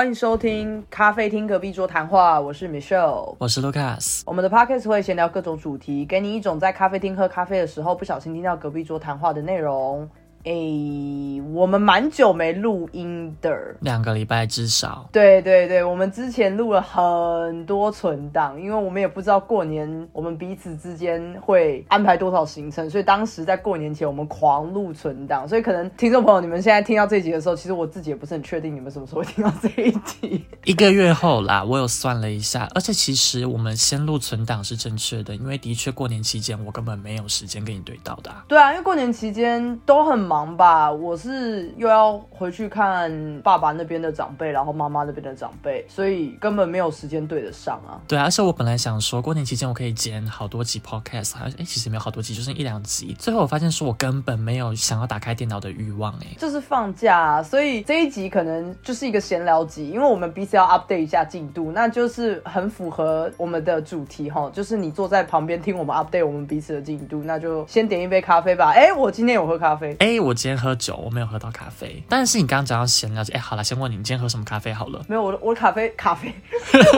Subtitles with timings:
[0.00, 3.34] 欢迎收听咖啡厅隔壁桌谈话，我是 Michelle。
[3.36, 10.08] 我是 Lucas，我们的 podcast 会闲聊各种主题，给你一种在咖啡厅喝咖啡的时候不小心听到隔壁桌谈话的内容。
[10.44, 13.50] 诶，我们蛮久没录音的。
[13.80, 15.06] 两个礼拜至少。
[15.12, 30.44] 对对对，我们之前录了很多存档，因为我们也不知道过年我们彼此之间会安排多少行程，所以当时在过年前我们狂录存档，所以可能听众朋友你们现在听到这一集的时候，其实我自己也不是很确定你们什么时候会听到这一集。
[30.64, 43.10] 一个月后啦，我有算了一下，而且其实我们先录存档是正确的，因为的确过年期间我根本没有时间跟你对到的啊、对啊，因为过年期间都很忙吧，我是又要回去看
[43.42, 47.98] 爸爸那边的长辈，然后妈妈那边的长辈，所以根本没有时间对得上啊。
[48.06, 53.16] 对啊，而且我本来想说过年期间我可以剪好多集 podcast，还哎其实没有好多集，就剩一两集。
[53.18, 56.28] 最后我发现说我根本没有想要打开电脑的欲望哎。
[56.38, 68.70] 就是放假、啊，所以这一集可能就是一个闲聊集，因为我们彼此要 update 一下进度，那就是很符合我们的主题哈，就是你坐在旁边听我们 update 我们彼此的进度，那就先点一杯咖啡吧。
[68.70, 72.02] 哎，我今天有喝咖啡，哎，我今天喝酒，我没有喝到咖啡。
[72.08, 75.02] 但是你刚刚讲到闲聊，哎，好了，先问你，你今天喝什么咖啡好了？
[75.08, 76.34] 没有我的我的咖啡咖啡，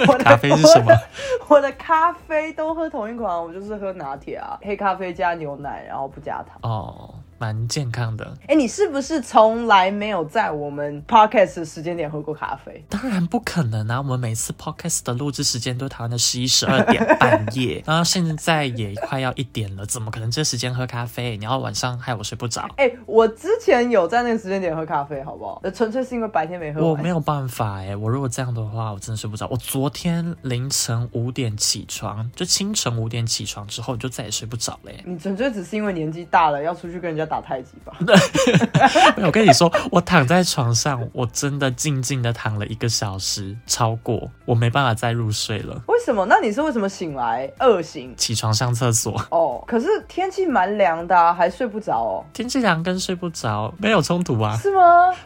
[0.08, 0.92] 我的咖啡 是什么？
[1.48, 6.58] 我的咖啡都喝同一款，我就是喝拿铁啊，黑咖啡加牛奶，然后不加糖。
[6.62, 8.38] 哦，蛮健康的。
[8.46, 12.84] 哎，你是不是从来没有在我们 podcast 的时间点喝过咖啡？
[12.88, 13.98] 当然不可能啊！
[13.98, 21.36] 我们每次 podcast 的录制时间都是台湾的十一、十二点半夜，然 后现在也快要一点了，怎么可能这时间喝咖啡？
[21.36, 22.68] 你要晚上害我睡不着。
[22.76, 25.60] 哎、我之前有在那个时间点喝咖啡，好不好？
[25.64, 26.90] 呃纯粹是因为白天没喝完。
[26.90, 29.48] 我没有办法哎、我如果这样的话，我真的睡不着。
[29.50, 37.96] 我昨天凌晨五点起床，就清晨五点起床之后，就再也睡不着嘞、你纯粹只是因为年纪大了，要出去跟人家打太极吧？
[39.16, 45.80] 没有我跟你说，我躺在床上，我真的静静的躺了一个小时，超过我没办法再入睡了。
[45.88, 46.26] 为什么？
[46.26, 48.14] 那你是为什么醒来饿醒？
[48.18, 54.54] 起床上厕所，哦，可是天气蛮凉的、啊，还睡不着哦，天气凉跟睡不着没有冲突啊。
[54.58, 54.82] 是吗？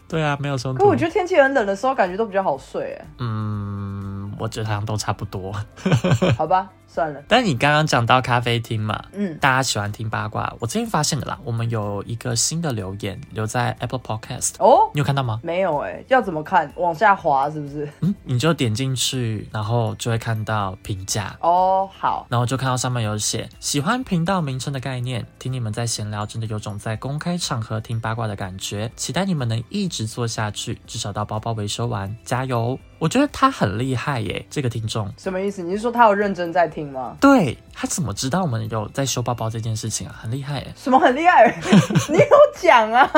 [0.06, 0.78] 对啊，没有冲突。
[0.84, 5.52] 可我觉得天气很冷的时候，感觉都比较好睡，哎，嗯，我觉得好像都差不多。
[6.38, 10.50] 好吧，算了，但你刚刚讲到咖啡厅嘛，嗯，大家喜欢听八卦。
[10.60, 15.38] 我最近发现的啦，我们有一个新的留言留在 Apple Podcast，哦，你有看到吗？
[15.42, 16.72] 没有哎，要怎么看？
[16.76, 17.86] 往下滑是不是？
[18.00, 21.36] 嗯，你就点进去，然后就会看到评价。
[21.42, 28.90] 哦，好，然后就看到上面有写喜欢频道名称的概念，听你们在闲聊，真的有种在公开场合听八卦的感觉。
[28.96, 32.78] 期待你们能一直做下去，至少到包包维修完，加油！
[32.98, 35.12] 我觉得他很厉害耶，这个听众。
[35.18, 35.62] 什么意思？
[35.62, 37.16] 你是说他有认真在听吗？
[37.20, 40.14] 对他怎么知道我们有在修包包这件事情啊？
[40.20, 40.72] 很厉害耶！
[40.76, 41.46] 什么很厉害？
[42.08, 42.26] 你有
[42.60, 43.10] 讲啊？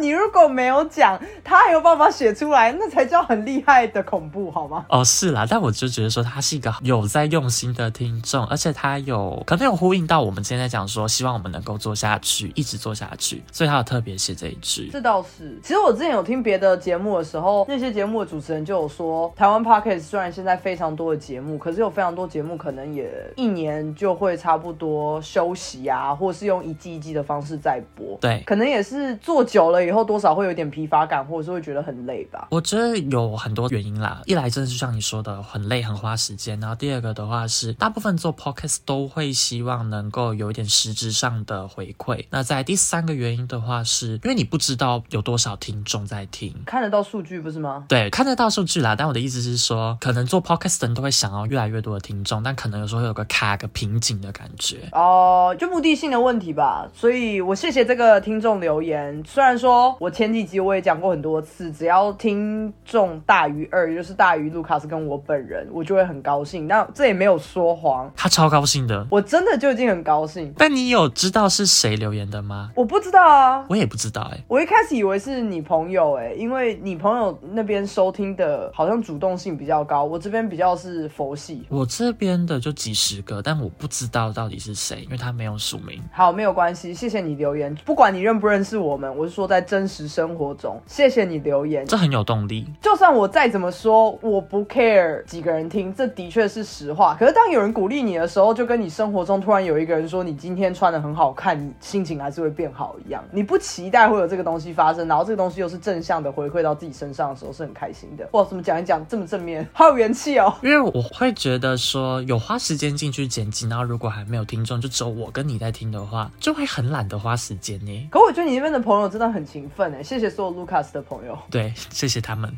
[0.00, 4.84] 你如果没有讲，他还有办法写出来，那才叫很厉害的恐怖，好吗？
[4.88, 14.88] 哦，是啦，但我就觉得说他是一个有在用心的听众，而且他有可能有呼应到我们今天在讲说，希望我们能够做下去，一直做下去，所以他有特别写这一句。
[14.90, 15.58] 这倒是。
[15.62, 28.16] 其实我之前有听别的节目的时候，那些节目的主持人就有说，台湾 podcast 虽然现在非常多的节目，可是有非常多节目可能也一年就会差不多休息啊，或是用一季一季的方式在播。
[28.20, 32.48] 对可能也是做久了以后，多少会有点疲乏感，或者是会觉得很累吧。
[32.50, 42.24] 我觉得有很多原因啦，一来真的就像你说的很累很花时间，然后第二个的话是大部分做 podcast 都会希望能够有一点实质上的回馈。
[42.30, 46.54] 那在第三个原因的话是，因为你不知道有多少听众在听。
[46.64, 47.84] 看得到数据不是吗？
[47.88, 54.88] 对，看得到数据啦，但我的意思是说，可能做 podcast 的人都会想要越来越多的听众，但可能有时候会有个卡个瓶颈的感觉。
[54.92, 56.88] 哦、就目的性的问题吧。
[56.92, 59.22] 所以我谢谢这个听众留言。
[59.26, 66.66] 虽然说我前几集我也讲过很多次，只要听众大于二，也就是大于卢卡斯跟我本人，我就会很高兴。
[66.66, 70.52] 那这也没有说谎，他超高兴的，我真的就已经很高兴。
[70.56, 72.70] 但你有知道是谁留言的吗？
[72.74, 73.64] 我不知道啊。
[73.68, 81.64] 我也不知道哎、我一开始以为是你朋友哎、因为你朋友那边收听的好像主动性比较高，我这边比较是佛系。
[81.68, 86.02] 我这边的就几十个，但我不知道到底是谁，因为他没有署名。
[86.12, 87.74] 好，没有关系，谢谢你留言。
[87.84, 91.86] 不管你认不认识我们，我是说在真实生活中，谢谢你留言。
[91.86, 92.66] 这很有动力。
[92.82, 97.14] 就算我再怎么说，我不 care 几个人听，这的确是实话。
[97.16, 103.22] 可是当有人鼓励你的时候，就跟你生活中突然有一个人说你今天穿的很好看，你心情还是会变好一样。
[103.30, 108.28] 你不期待会有这个东西发生，然后这个东西又是正向的回馈到自己身上的时候，是很开心的。
[108.34, 110.52] 哇，怎么讲一讲这么正面，好有元气哦。
[110.64, 118.08] 因为我会觉得说，有花时间进去剪辑，然后如果还没有听众，就只有我跟你在听的话，就会很懒得花时间呢。
[118.10, 121.38] 可我觉得你那边的朋友真的很勤奋哎，谢谢所有 Lucas 的朋友。
[121.50, 122.52] 对，谢谢他们。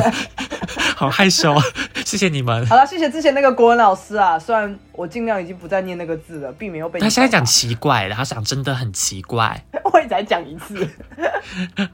[0.96, 1.54] 好害羞，
[2.04, 2.66] 谢谢你们。
[2.66, 9.64] 好了，谢谢之前那个国文老师啊，虽然我尽量已经不再念那个字了，避免又被他现在讲奇怪了，他讲真的很奇怪。
[9.92, 10.88] 我也再讲一次。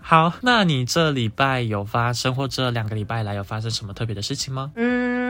[0.01, 4.73] 好，那你这礼拜有发生，或这两个礼拜来有发生什么特别的事情吗？
[4.75, 5.26] 嗯，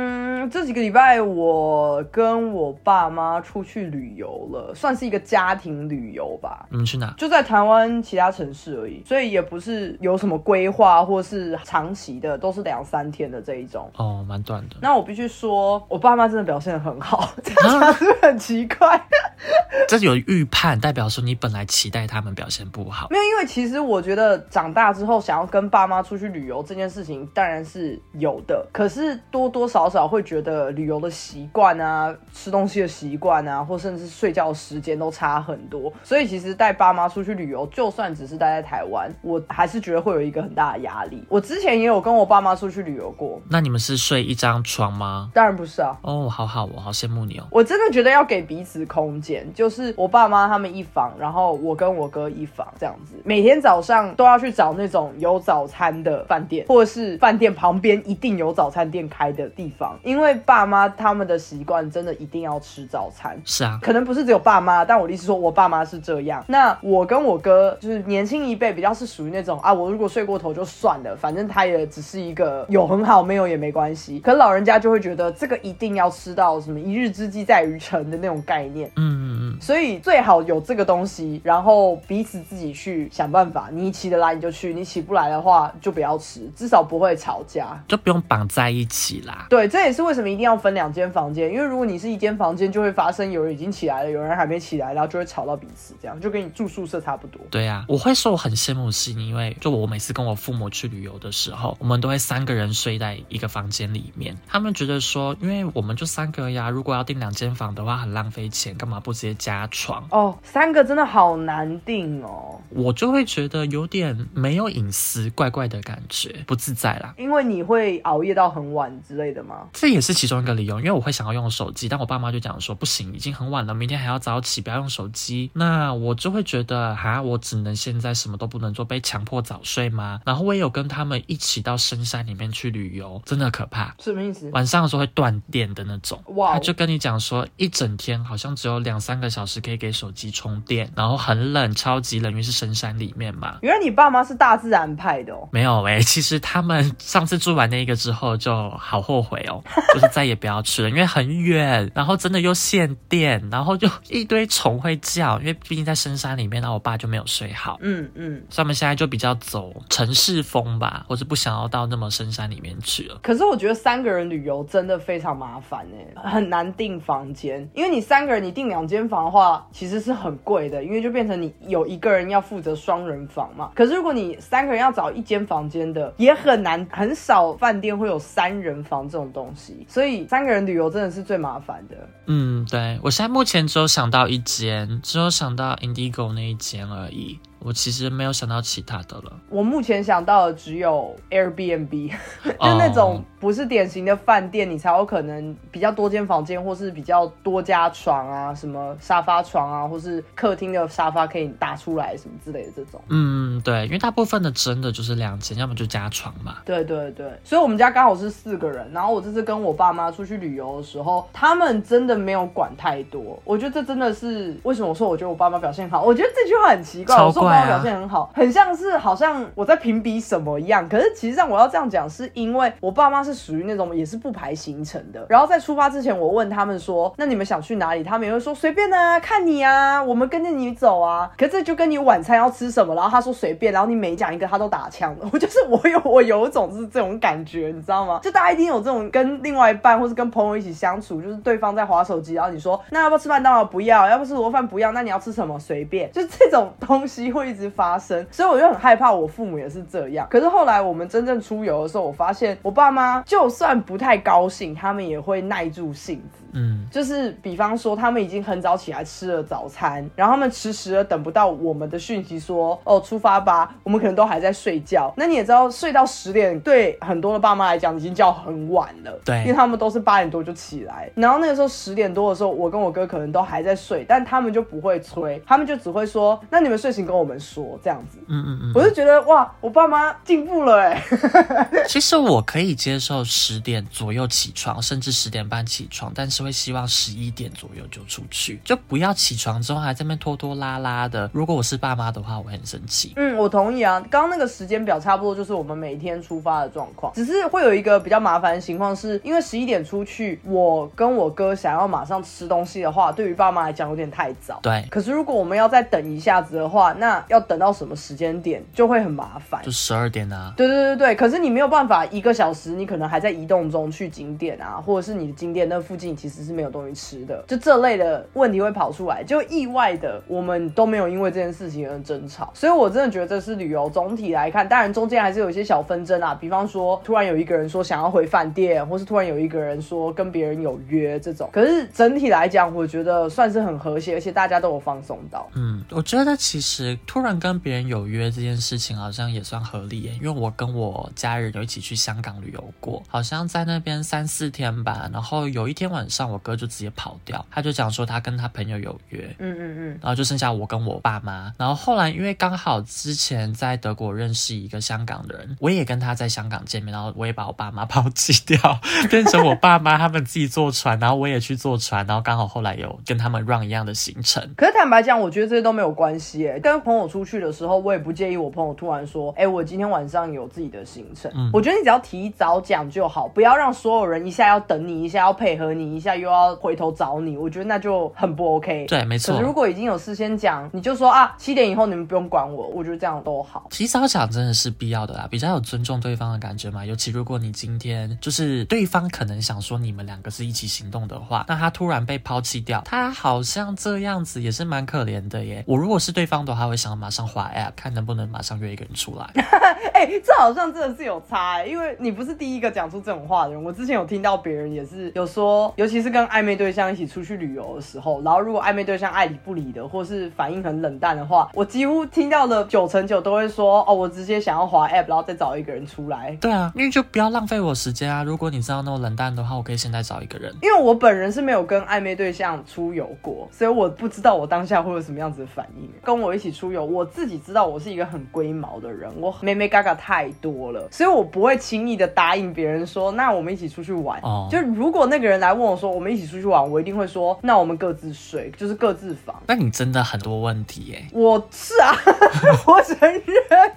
[0.51, 6.67] 这几个礼拜我跟我爸妈出去旅游了，算是一个家庭旅游吧。
[6.71, 7.15] 你们去哪？
[7.17, 13.91] 就在台湾其他城市而已，所以也不是有什么规划或是长期的，都是两三天的这一种。
[13.97, 14.77] 哦，蛮短的。
[14.81, 19.01] 那我必须说，我爸妈真的表现的很好，这样讲是是很奇怪？
[19.89, 23.09] 这有预判，代表说你本来期待他们表现不好。
[23.11, 35.93] 没有，因为其实我觉得长大之后想要跟爸妈出去旅游这件事情当然是有的，可是多多少少会觉得旅游的习惯啊、吃东西的习惯啊，或甚至睡觉时间都差很多。
[36.03, 41.25] 所以其实带爸妈出去旅游，就算只是待在台湾，我还是觉得会有一个很大的压力。
[41.29, 45.31] 我之前也有跟我爸妈出去旅游过，那你们是睡一张床吗？
[45.35, 45.97] 当然不是啊。
[46.03, 47.47] 哦，好好，我好羡慕你哦。
[47.51, 63.41] 我真的觉得要给彼此空间，就是我爸妈他们一房，然后我跟我哥一房这样子，每天早上都要去找那种有早餐的饭店，或者是饭店旁边一定有早餐店开的地方，因为爸妈他们的习惯真的一定要吃早餐。
[63.45, 66.45] 是啊，可能不是只有爸妈，但我的意思说，我爸妈是这样。
[66.49, 74.19] 那我跟我哥就是年轻一辈，比较是属于那种啊，我如果睡过头就算了，反正他也只是一个有很好，没有也没关系。
[74.21, 78.91] 可老人家就会觉得这个一定要吃到什么一日之计在于晨的那种概念。
[78.97, 83.69] 嗯嗯嗯，所以最好有这个东西，然后彼此自己去想办法。
[83.73, 87.83] 你起得来你就去，你起不来的话就不要吃，至少不会吵架。
[87.89, 89.47] 就不用绑在一起啦。
[89.49, 97.41] 对，这也是为什么一定要分两间房间，因为如果你是一间房间，就会发生有人已经起来了，有人还没起来，然后就会吵到彼此，这样就跟你住宿舍差不多。
[97.51, 104.37] 对呀、我会说我很羡慕，是因为就我每次跟我父母去旅游的时候，我们都会三个人睡在一个房间里面。
[104.49, 110.07] 他们觉得说，因为我们就三个呀，如果要订两间房的话，很浪费钱，干嘛不直接加床？
[110.11, 117.15] 哦，三个真的好难订哦，我就会觉得有点没有隐私，怪怪的感觉，不自在啦。
[117.19, 119.69] 因为你会熬夜到很晚之类的吗？
[119.73, 125.51] 这也是其中一个理由，因为我会想要用手机，但我爸妈就讲说不行，已经很晚了，明天还要早起，不要用手机。
[125.55, 130.21] 那我就会觉得，哈，我只能现在什么都不能做，被强迫早睡吗？
[130.25, 133.95] 然后我也有跟他们一起到深山里面去旅游，真的可怕。
[133.99, 134.51] 什么意思？
[134.53, 143.57] 晚上的时候会断电的那种，哇哦他就跟你讲说，一整天好像只有两三个小时可以给手机充电，然后很冷，超级冷，因为是深山里面嘛。
[143.63, 145.49] 原来你爸妈是大自然派的哦。
[145.53, 149.63] 没有诶、其实他们上次住完那一个之后就好后悔哦，
[149.95, 157.79] 就是再也不要吃了，因为很远，然后真的又限电，然后就一堆虫会叫，因为毕竟在深山里面，然后我爸就没有睡好。
[157.81, 158.43] 嗯嗯。
[158.51, 163.19] 所以他们现在就比较走城市风吧，或是不想要到那么深山里面去了。
[163.23, 173.71] 可是我觉得三个人旅游真的非常麻烦哎，很难订房间，因为你三个人你订两间房的话，其实是很贵的，因为就变成你有一个人要负责双人房嘛。
[173.75, 181.97] 可是如果你三个人要找一间房间的，也很难，很少饭店会有三人房这种东西，所以三个人旅游真的是最麻烦的。
[182.27, 187.39] 嗯，对我现在目前只有想到一间，只有想到 Indigo 那一间而已。
[187.59, 189.33] 我其实没有想到其他的了。
[189.49, 192.11] 我目前想到的只有 Airbnb，
[192.45, 203.01] 就那种不是典型的饭店，你才有可能比较多间房间，或是比较多家床啊，什么沙发床啊，或是客厅的沙发可以打出来什么之类的这种。
[203.09, 206.59] 嗯，对，因为大部分的真的就是两间，要么就加床嘛。
[206.65, 213.41] 对对对，所以我们家刚好是四个人，然后我这次跟我爸妈出去旅游的时候，他们真的没有管太多。
[213.45, 220.87] 我觉得这真的是为什么我说我觉得我爸妈表现好，我觉得这句话很奇怪，超我表现很好，很像是好像我在评比什么一样。
[220.89, 225.25] 可是其实上我要这样讲，是因为我爸妈是属于那种也是不排行程的。
[225.29, 235.29] 然后在出发之前，我问他们说：“那你们想去哪里？”他们也会说：“随便啊，看你啊，我们跟着你走啊。”可这就跟你晚餐要吃什么，然后他说随便，然后你每讲一个他都打枪了。
[235.33, 238.21] 我就是我有我有一种是这种感觉，你知道吗？
[238.23, 243.65] 就大家一定有这种跟另外一半或是跟朋友一起相处，就是对方在划手机，然后你说那要不要吃麦当劳？
[243.65, 244.67] 不要，要不吃螺饭？
[244.67, 245.59] 不要，那你要吃什么？
[245.59, 250.27] 随便，就这种东西会一直发生，所以我就很害怕我父母也是这样。
[250.31, 256.45] 可是后来我们真正出游的时候，我发现我爸妈就算不太高兴，他们也会耐住性子。
[256.59, 265.13] 嗯，就是比方说，他们已经很早起来吃了早餐，然后他们迟迟的等不到我们的讯息，说哦出发吧，我们可能都还在睡觉。
[265.17, 278.19] 那你也知道，睡到十点对很多的爸妈来讲已经叫很晚了，对因为他们都是八点多就起来，然后那个时候十点多的时候，我跟我哥可能都还在睡，但他们就不会催，他们就只会说，那你们睡醒跟我们说这样子。
[278.29, 278.73] 嗯嗯嗯。
[278.75, 281.03] 我就觉得哇，我爸妈进步了哎、
[281.89, 291.29] 其实我可以接受十点左右起床，甚至十点半起床，但是会希望十一点左右就出去，就不要起床之后还在那边拖拖拉拉的。
[291.33, 293.13] 如果我是爸妈的话，我很生气。
[293.17, 294.01] 嗯，我同意啊。
[294.11, 304.61] 刚刚那个时间表差不多就是我们每天出发的状况，只是会有一个比较麻烦的情况是，因为十一点出去，我跟我哥想要马上吃东西的话，对于爸妈来讲有点太早。
[304.63, 309.71] 对，可是如果我们要再等一下子的话，那要等到什么时间点就会很麻烦就。
[309.71, 310.53] 十二点啊。
[310.57, 335.49] 对对对对，可是你没有办法一个小时，你可能还在移动中去景点啊，或者是你的景点那附近其实是没有东西吃的，就这类的问题会跑出来，就意外的我们都没有因为这件事情而争吵，所以我真的觉得这是旅游总体来看，当然中间还是有一些小纷争啊，比方说突然有一个人说想要回饭店，或是突然有一个人说跟别人有约这种，可是整体来讲，我觉得算是很和谐，而且大家都有放松到。
[335.55, 351.55] 嗯，我觉得其实突然跟别人有约这件事情好像也算合理耶，因为我跟我家人有一起去香港旅游过，好像在那边三四天吧，然后有一天晚上我哥就直接跑掉，他就讲说他跟他朋友有约，嗯嗯嗯，然后就剩下我跟我爸妈。
[351.57, 364.55] 然后后来因为刚好之前在德国认识一个香港的人，我也跟他在香港见面，然后我也把我爸妈抛弃掉， 变成我爸妈他们自己坐船，然后我也去坐船，然后刚好后来有跟他们 run 一样的行程。
[364.57, 366.61] 可是坦白讲，我觉得这些都没有关系耶。
[366.61, 371.31] 跟朋友出去的时候，我也不介意我朋友突然说：“哎、我今天晚上有自己的行程。
[371.35, 377.37] 嗯我觉得你只要提早讲就好，不要让所有人一下要等你，一下要配合你，一下又要回头找你。
[377.37, 378.87] 我觉得那就很不 OK。
[378.87, 379.47] 对，没错可是。
[379.47, 383.67] 如果已经有事先讲，你就说啊，七点以后你们不用管我，我觉得这样都好。
[383.71, 386.85] 提早讲真的是必要的啦，比较有尊重对方的感觉嘛。
[386.85, 395.65] 尤其如果你今天就是对方可能想说你们两个是一起行动的话，那他突然被抛弃掉，他好像这样子也是蛮可怜的耶。
[395.67, 399.27] 我如果是对方的话，会想马上滑 app 看能不能马上约一个人出来。
[399.93, 403.63] 哎、这好像真的是有差哎、因为你不是第一个讲出这种话的人。
[403.63, 416.37] 我之前有听到别人也是有说，尤其是跟暧昧对象一起出去旅游的时候，然后如果暧昧对象爱理不理的，或是反应很冷淡的话，我几乎听到的九成九都会说，哦，我直接想要滑 app，然后再找一个人出来。
[416.41, 418.23] 对啊，因为就不要浪费我时间啊。
[418.23, 420.55] 如果你知道那么冷淡的话，我可以现在找一个人。
[420.63, 425.89] 因为我本人是没有跟暧昧对象出游过，所以我不知道我当下会有什么样子的反应。
[426.03, 434.21] 跟我一起出游，我自己知道我是一个很龟毛的人，我妹妹嘎嘎太多了，所以我不会轻易的答应别人说，那我们一起出去玩。
[434.23, 439.35] 哦就如果那个人来问我说我们一起出去玩，我一定会说，那我们各自睡，就是各自房。
[439.47, 441.95] 那你真的很多问题耶，我是啊，
[442.67, 443.23] 我承认。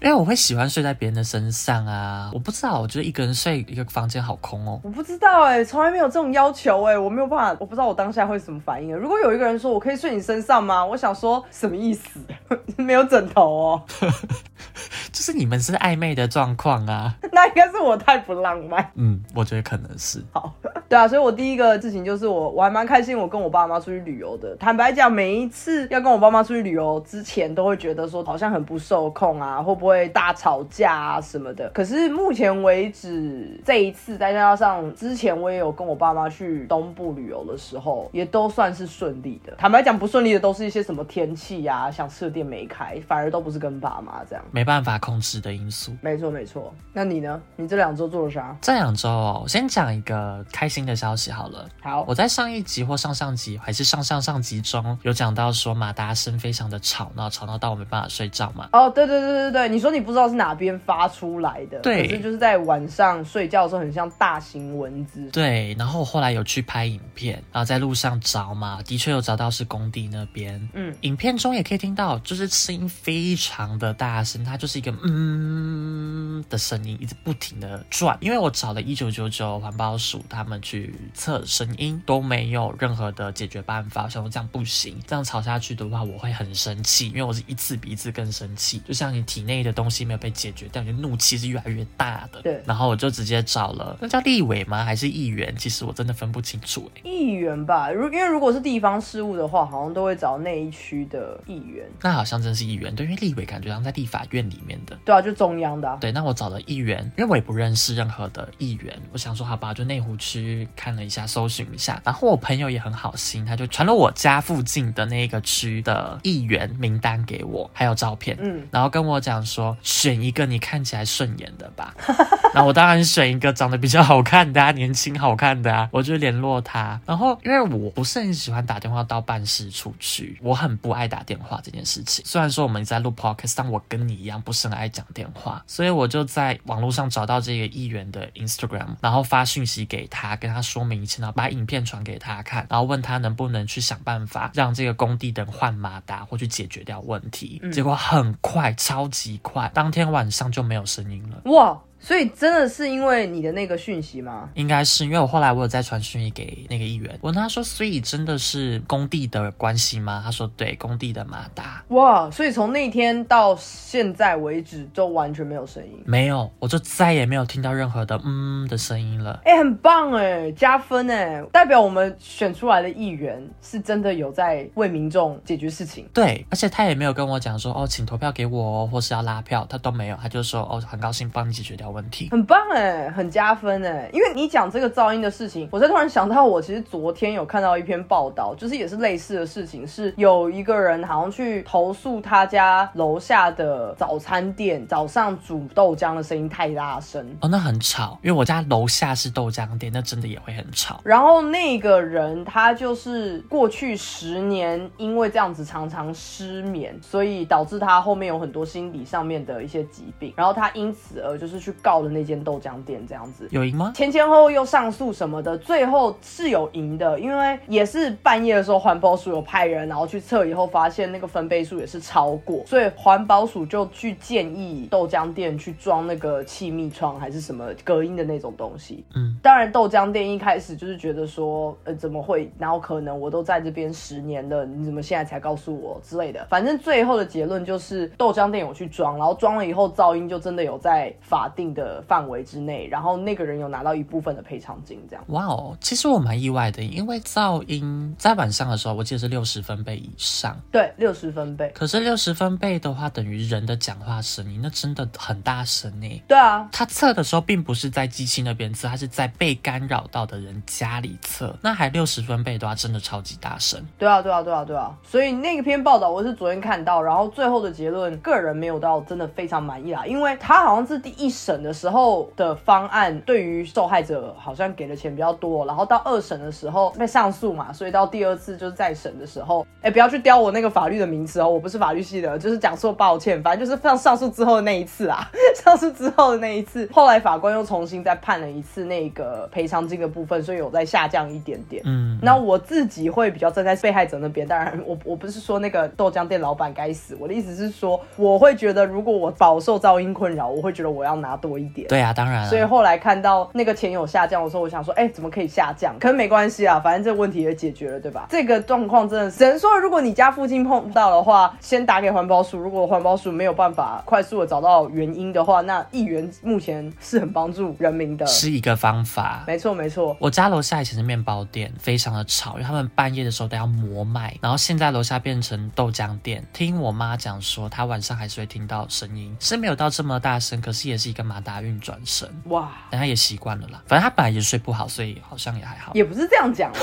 [0.01, 2.29] 因为我会喜欢睡在别人的身上啊。
[2.33, 4.79] 我不知道，我觉得一个人睡一个房间好空哦。
[4.83, 8.95] 我不知道哎、从来没有这种要求哎、我没有办法，我不知道我当下会什么反应。
[8.95, 10.85] 如果有一个人说我可以睡你身上吗？
[10.85, 12.19] 我想说什么意思？
[12.89, 13.83] 没有枕头哦，
[15.13, 17.15] 就是你们是暧昧的状况啊。
[17.31, 18.91] 那应该是我太不浪漫。
[18.95, 20.23] 嗯，我觉得可能是。
[20.31, 20.51] 好，
[20.89, 24.55] 对啊，所以我第一个事情就是我我还蛮开心，我跟我爸妈出去旅游的。
[24.55, 31.69] 坦白讲，每一次要跟我爸妈出去旅游之前，都会觉得说好像很不受控啊，会不会大吵架啊什么的。
[31.69, 39.53] 可是目前为止，这一次再加上之前我也有跟我爸妈去东部旅游的时候，也都算是顺利的。
[39.59, 44.45] 坦白讲，不顺利的都是一些什么天气啊，想吃的店没开，反而都不是跟爸妈这样。
[44.51, 45.93] 没办法控制的因素。
[46.01, 47.41] 没错没错，那你呢？
[47.57, 48.55] 你这两周做了啥？
[48.61, 51.67] 这两周哦，我先讲一个开心的消息好了。
[51.81, 58.69] 好，我在上一集或上上集还是上上上集中有讲到说马达声非常的吵闹，吵闹到我没办法睡觉嘛。
[58.71, 65.27] 哦，对对对对对，你说你不知道是哪边发出来的，对可是就是在晚上睡觉的时候，很像大型蚊子。
[65.31, 70.69] 对，然后我后来有去拍影片，然后在路上找嘛，的确有找到是工地那边。
[70.73, 78.17] 嗯，影片中也可以听到，就是声音非常的大声，它就是一个嗯的声音，一直不停的转。
[78.19, 84.03] 因为我找了一九九九环保署他们去测声音，都没有任何的解决办法。
[84.03, 88.79] 我想说这样不行，这样吵下去的话，我会很生气，因为我是一次比一次更生气。
[88.79, 92.41] 就像你体内的东西没有被解决掉，你的怒气是越来越大的。
[92.41, 94.83] 对然后我就直接找了，那叫立委吗？
[94.83, 95.55] 还是议员？
[95.55, 97.09] 其实我真的分不清楚、欸。
[97.09, 101.87] 议员吧，如因为如果是地方事务的话，好像都会找那一区的议员。
[102.01, 104.97] 那好像真是议员，对，因为立委感觉像在立法院里面的。
[105.05, 105.97] 对啊，就中央的、啊。
[105.99, 121.93] 对，那我找了议员，因为我也不认识任何的议员，我想说好吧，就内湖区看了一下，搜寻一下，然后我朋友也很好心，他就传了我家附近的那个区的议员名单给我，还有照片，嗯，然后跟我讲说选一个你看起来顺眼的吧，
[122.53, 147.61] 然后我当然选一个长得比较好看的啊，年轻好看的啊，我就联络他，然后因为我不是很喜欢打电话到办事处去，我很不爱打电话这件事情，虽然说我们在录 podcast，但我跟你一样不是很爱讲电话，所以我就在网络上找到这个议员的 Instagram，然后发讯息给他，跟他说明一切，然后把影片传给他看，然后问他能不能去想办法让这个工地的换马达或去解决掉问题。
[147.73, 151.41] 结果很快，超级快，当天晚上就没有声音了。
[151.51, 154.49] 哇，所以真的是因为你的那个讯息吗？
[154.55, 160.21] 应该是因为我后来我有再传讯息给那个议员，我跟他说，所以真的是工地的关系吗？
[160.23, 166.01] 他说对，工地的马达哇，所以从那天到现在为止都完全没有声音。
[166.05, 169.41] 没有，我就再也没有听到任何的嗯的声音了。
[169.43, 176.07] 哎、很棒哎，加分哎，代表我们选出来的议员是真的有在为民众解决事情。
[176.13, 182.29] 对，而且他也没有跟我讲说哦，请投票给我哦，或是要拉票，他都没有，他就说哦，很高兴帮你解决掉问题。
[182.31, 184.09] 很棒哎，很加分哎！
[184.13, 197.25] 因为你讲这个噪音的事情，我才突然想到，我其实昨天有看到一篇报道，就是也是类似的事情，是有一个人好像去投诉他家楼下的早餐店早上煮豆浆的声音太大声。
[197.41, 201.01] 哦，那很吵，因为我家楼下是豆浆店，那真的也会很吵。
[201.03, 213.47] 然后那个人他就是过去十年因为这样子常常失眠，所以导致他后面有很多心理上面的一些疾病，然后他因此而就是去告的那间豆浆店这样子。
[213.51, 213.91] 有赢吗？
[213.95, 229.03] 前前后后又上诉什么的，最后是有赢的，因为也是半夜的时候，环保署有派人，然后去测以后发现那个分贝数也是超过，所以环保署就去建议豆浆店去装那个气密窗还是什么隔音的那种东西。
[229.15, 232.49] 嗯，当然豆浆店一开始就是觉得说，呃，怎么会？
[232.57, 233.19] 然后可能？
[233.19, 236.45] 我都在这边十年了，你怎么现在才告诉我之类的？
[236.49, 245.23] 反正最后的结论就是豆浆店有去装，然后装了以后噪音就真的有在法定的范围之内，然后那个人有拿到一部分的赔偿金，这样。
[245.27, 250.59] 哇哦，其实我蛮意外的，因为噪音在晚上的时候，我记得是六十分贝以上。
[250.71, 251.71] 对，六十分贝。
[251.75, 256.23] 可是六十分贝的话，等于人的讲话声音，那真的很大声呢。
[256.27, 263.83] 对啊，他测的时候，并不是在机器那边测，他是在被干扰到的人家里测，那还六十分贝的话，真的超级大声。
[263.97, 264.95] 对啊，对啊，对啊，对啊。
[265.03, 291.81] 所以那篇报道我是昨天看到，然后最后的结论，个人没有到真的非常满意啦，因为他好像是第一审的时候的方案，对于受害者好像给的钱比较多，然后到二审的时候被上诉嘛，所以到第二次就是再审的时候，哎，不要去雕我那个法律的名词哦，我不是法律系的，就是讲错，抱歉，反正就是上上诉之后的那一次啊， 上诉之后的那一次，后来法官又重新再判了一次那个赔偿金的部分，所以有在下降一点点。
[291.85, 301.87] 嗯，那我自己会比较站在被害者那边，当然我我不是说那个豆浆店老板该死，我的意思是说，我会觉得如果我饱受噪音困扰，我会觉得我要拿多一点。
[301.87, 302.69] 对啊，当然所以。
[302.69, 305.95] 后来看到那个钱有下降的时候，我想说，哎、怎么可以下降？
[305.99, 308.27] 可是没关系啊，反正这个问题也解决了，对吧？
[308.29, 312.59] 这个状况真的是只能说，如果你家附近碰到的话，先打给环保署。
[312.59, 318.23] 如果环保署没有办法快速的找到原因的话，那议员目前是很帮助人民的。
[318.27, 319.43] 是一个方法。
[319.47, 320.15] 没错，没错。
[320.19, 326.45] 我家楼下以前是面包店，非常的吵，因为他们半夜的时候都要磨麦，然后现在楼下变成豆浆店。
[326.53, 332.29] 听我妈讲说，她晚上还是会听到声音，是没有到这么大声，可是也是一个马达运转神。
[332.45, 335.93] 哇，但他也习惯了啦，反正他本来也睡不好，所以好像也还好。
[335.93, 336.79] 也不是这样讲啊。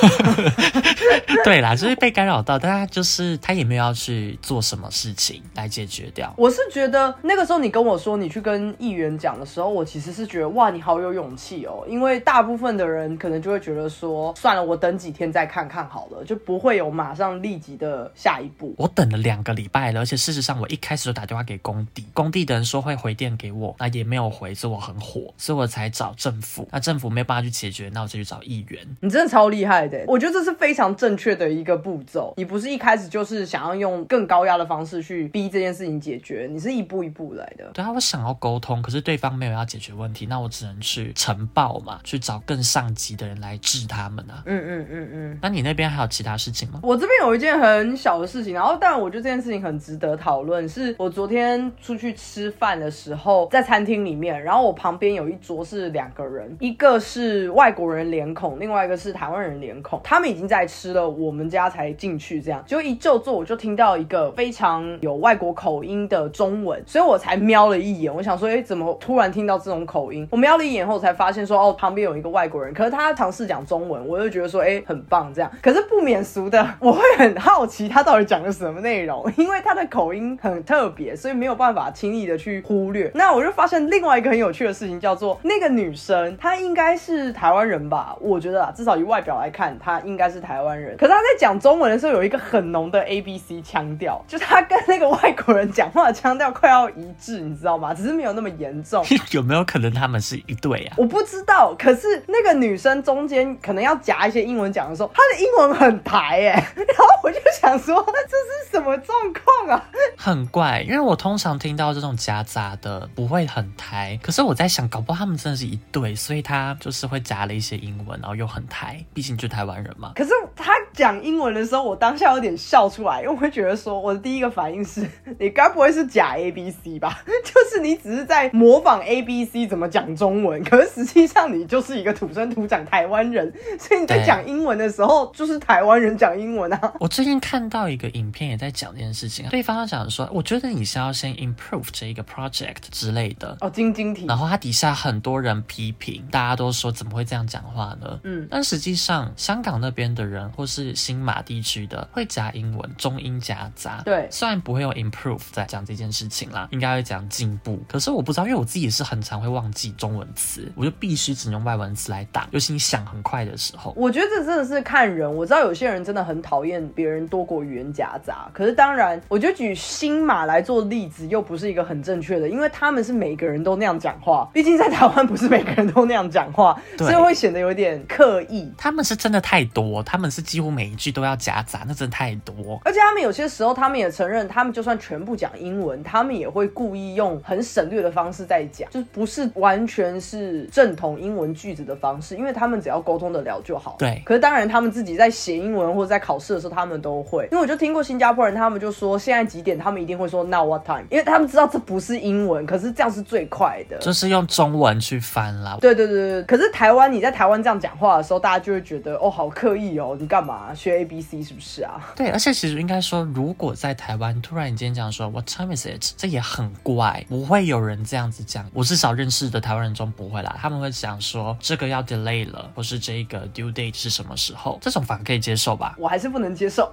[1.45, 6.33] 对啦，就是被干扰到，但他就是他也没有要去做什么事情来解决掉。
[6.39, 11.85] 我是觉得那个时候你跟我说你去跟议员讲的时候，我其实是觉得哇，你好有勇气哦。
[11.87, 18.75] 因为大部分的人可能就会觉得说，算了，我等几天再看看好了，就不会有马上立即的下一步。
[18.79, 24.46] 我等了两个礼拜了，而且事实上我一开始就打电话给工地，工地的人说会回电给我，那也没有回。
[24.47, 26.67] 回，所以我很火，所以我才找政府。
[26.71, 28.87] 那政府没有办法去解决，那我就去找议员。
[29.01, 32.33] 你真的超厉害的，我觉得这是非常正确的一个步骤。
[32.37, 37.71] 你不是一开始就是想要用更高压的方式去逼这件事情解决，你是一步一步来的。
[37.75, 44.43] 对啊，我想要沟通，可是对方没有要解决问题，那我只能去呈报嘛，去找更上级的人来治他们啊。
[44.47, 45.39] 嗯嗯嗯嗯。
[45.43, 46.81] 那你那边还有其他事情吗？
[46.83, 50.69] 我这边有一件很小的事情，然后但我觉得这件事情很值得讨论。
[50.69, 60.01] 是我昨天出去吃饭的时候，在餐厅里面，然后我旁边有一桌是两个人，一个是外国人脸孔，另外一个是台湾人脸孔。
[60.03, 70.27] 他们已经在吃了，我们家才进去，这样就一就坐，我就听到一个非常有外国口音的中文，所以我才瞄了一眼，我想说，哎，怎么突然听到这种口音？
[70.31, 75.51] 我瞄了一眼后才发现说，哦，旁边有一个外国人，可是他尝试讲中文，我就觉得说，哎，很棒，这样。
[75.63, 83.11] 可是不免俗的，我会很好奇他到底讲了什么内容，因为他的口音很特别，所以没有办法轻易的去忽略。
[83.15, 88.17] 那我就发现另外一个很有趣的事情，叫做那个女生，她应该是台湾人吧？
[88.21, 90.97] 我觉得啊，至少以外表来看，她应该是台湾人。
[90.97, 97.93] 可是她在讲中文的时候，有一个很浓的 A B C 腔调，就她跟那个外国人讲话的腔调快要一致，你知道吗？
[97.95, 99.05] 只是没有那么严重。
[99.33, 100.95] 有没有可能他们是一对啊？
[100.97, 101.75] 我不知道。
[101.79, 109.85] 可是那个女生中间可能要夹一些英文讲的时候，她的英文很台哎， 然后我就想说，这是什么状况啊？
[110.17, 120.13] 很怪，因为我通常听到这种夹杂的不会很台，可是我在想，搞不好他们真的是一对，所以他就是会夹了一些英文，然后又很台，毕竟就台湾人嘛。
[120.15, 125.09] 可是他讲英文的时候，我当下有点笑出来，因为我会觉得说，我的第一个反应是，
[125.41, 127.23] 你该不会是假 A B C 吧？
[127.27, 136.93] 就是你只是在模仿 A B C 怎么讲中文，可是实际上你就是一个土生土长台湾人， 所以你在讲英文的时候，就是台湾人讲英文啊。
[137.01, 144.27] 我最近看到一个影片也在讲这件事情，对方讲说，我觉得你是要先 improve 这一个 project 之类的哦，晶晶体。
[144.27, 148.21] 然后他底下很多人批评，大家都说怎么会这样讲话呢？
[148.25, 154.03] 嗯，但实际上香港那边的人或是新马地区的会夹英文，中英夹杂。
[154.05, 157.83] 对，虽然不会用 improve 在讲这件事情啦，应该会讲进步。
[157.89, 163.95] 可是我不知道，因为我自己也是很常会忘记中文词，我就必须只能用外文词来打，尤其你想很快的时候。
[163.97, 178.73] 我觉得这真的是看人，我知道有些人真的很讨厌别人多国语言夹杂，可是当然，我觉得举新马来做例子又不是一个很正确的，因为他们是每个人都那样讲话，毕竟在台湾不是每个人都那样讲话，所以会显得有点刻意。
[178.79, 182.81] 他们是真的太多，他们是几乎每一句都要夹杂，那真的太多。
[182.85, 193.97] 而且他们有些时候，他们也承认，他们就算全部讲英文，他们也会故意用很省略的方式在讲，就是不是完全是正统英文句子的方式，因为他们只要沟通得了就好。
[193.99, 194.23] 对。
[194.25, 197.45] 可是当然，他们自己在写英文或者在考试的时候，他们都会。
[197.51, 205.77] 因为我就听过新加坡人，他们就说现在几点，他们一定会说 Now what time，因为他们知道这不是英文，可是这样是最快的，就是用中文去翻啦。
[205.81, 206.43] 对对对对。
[206.45, 212.01] 可是台湾你在台湾这样讲话的时候，大家就会觉得哦，好刻意哦，你干嘛学 A B C 是不是啊？
[212.15, 218.69] 对，而且其实应该说，如果在台湾突然间讲说 What time is it，这也很怪，不会有人这样子讲。
[218.73, 225.95] 我至少认识的台湾人中不会啦，他们会讲说这个要 delay 了，或是这个 due date 是什么时候，这种反而可以接受吧？
[225.99, 226.91] 我还是不能接受，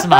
[0.00, 0.18] 是吗？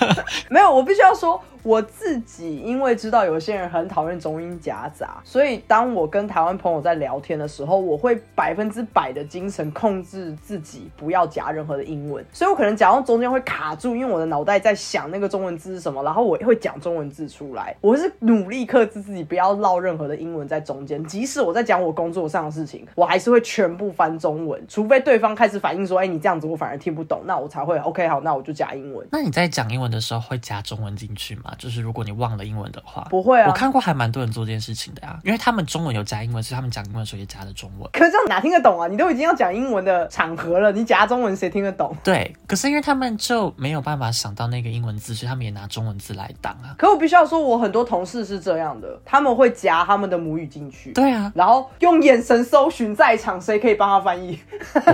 [0.50, 1.40] 没有，我必须要说。
[1.62, 12.24] 我自己因为知道有些人很讨厌中英夹杂，所以当我跟台湾朋友在聊天的时候，我会百分之百的精神控制自己不要夹任何的英文。
[12.32, 17.74] 所以我可能讲到中间会卡住，因为我的脑袋在想那个中文字是什么，然后我会讲中文字出来。
[17.80, 29.06] 我是努力克制自己不要唠任何的英文在中间，即使我在讲我工作上的事情，我还是会全部翻中文，除非对方开始反应说：“哎，你这样子我反而听不懂。”那我才会 OK 好，那我就夹英文。
[29.10, 31.52] 那你在讲英文的时候会夹中文进去吗？
[31.58, 33.48] 就是如果你忘了英文的话，不会啊。
[33.48, 37.86] 我看过还蛮多人做这件事情的呀，因为他们中文有夹英文，所以他们讲英文的时候也夹的中文。
[37.92, 38.88] 可是这样哪听得懂啊？
[38.88, 41.94] 你都已经要讲英文的场合了，你夹中文谁听得懂？
[42.02, 46.74] 对，可是因为他们就没有办法想到那个英文字，所以他们也拿中文字来挡啊。
[46.78, 50.92] 可我必须要说，我很多同事是这样的，他们会夹他们的母语进去。
[50.92, 54.40] 对啊，然后用眼神搜寻在场谁可以帮他翻译。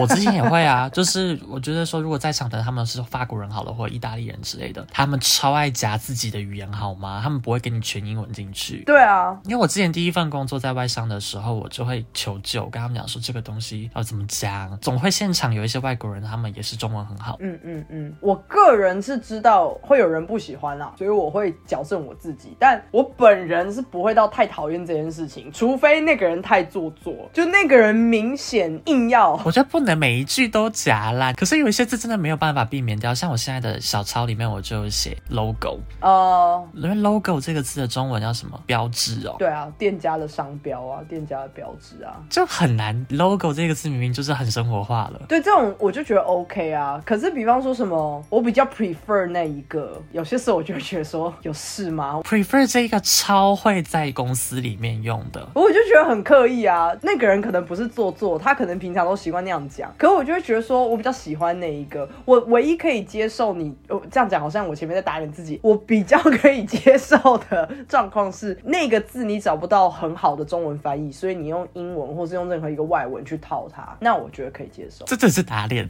[0.01, 7.21] 我之前也会啊，就是我觉得说，如果在场的他们是法国人好了，或者意大利人之类的，他们超爱夹自己的语言好吗？
[7.23, 8.83] 他们不会给你全英文进去。
[8.85, 14.79] 对啊，因为我之前第一份工工作在外商的时候，我就会求救，跟他们讲说这个东西要怎么讲。
[14.81, 17.37] 总会现场有一些外国人，他们也是中文很好。
[17.41, 22.57] 嗯嗯嗯，我个人是知道会有人不喜欢啦，所以我会矫正我自己。
[22.59, 29.39] 但我本人是不会到太讨厌这件事情，除非那个人太做作，就那个人明显硬要。
[29.45, 33.15] 我觉得不能每一句都夹啦，可是有一些字真的没有办法避免掉。
[33.15, 38.59] 像我现在的小抄里面，我就写 logo 哦，因为 logo 这个字的中文叫什么？
[38.65, 39.37] 标志哦。
[39.39, 42.17] 对啊，店家的商标啊，店家的标志啊。
[42.31, 42.91] 就很难。
[43.11, 45.21] logo 这个字明明就是很生活化了。
[45.29, 47.03] 对，这种我就觉得 OK 啊。
[47.05, 55.47] 可是比方说什么，我比较 prefer 那一个，有些时候我就会觉得说，有事吗？prefer 这一个超会在公司里面用的。
[55.55, 56.93] 我就觉得很刻意啊。
[57.03, 59.93] 那个人可能不是做作，他可能平常都习惯那样讲。
[59.99, 62.09] 可是我就会觉得说，我比较喜欢那一个。
[62.25, 65.59] 我唯一可以接受你，哦，这样讲好像我前面在打脸自己。
[65.63, 75.05] 我比较可以接受的状况是，那个字你找不到很好的中文翻译，所以你用英文或是用任何一个外文去套它，那我觉得可以接受。
[75.07, 75.89] 这真是打脸，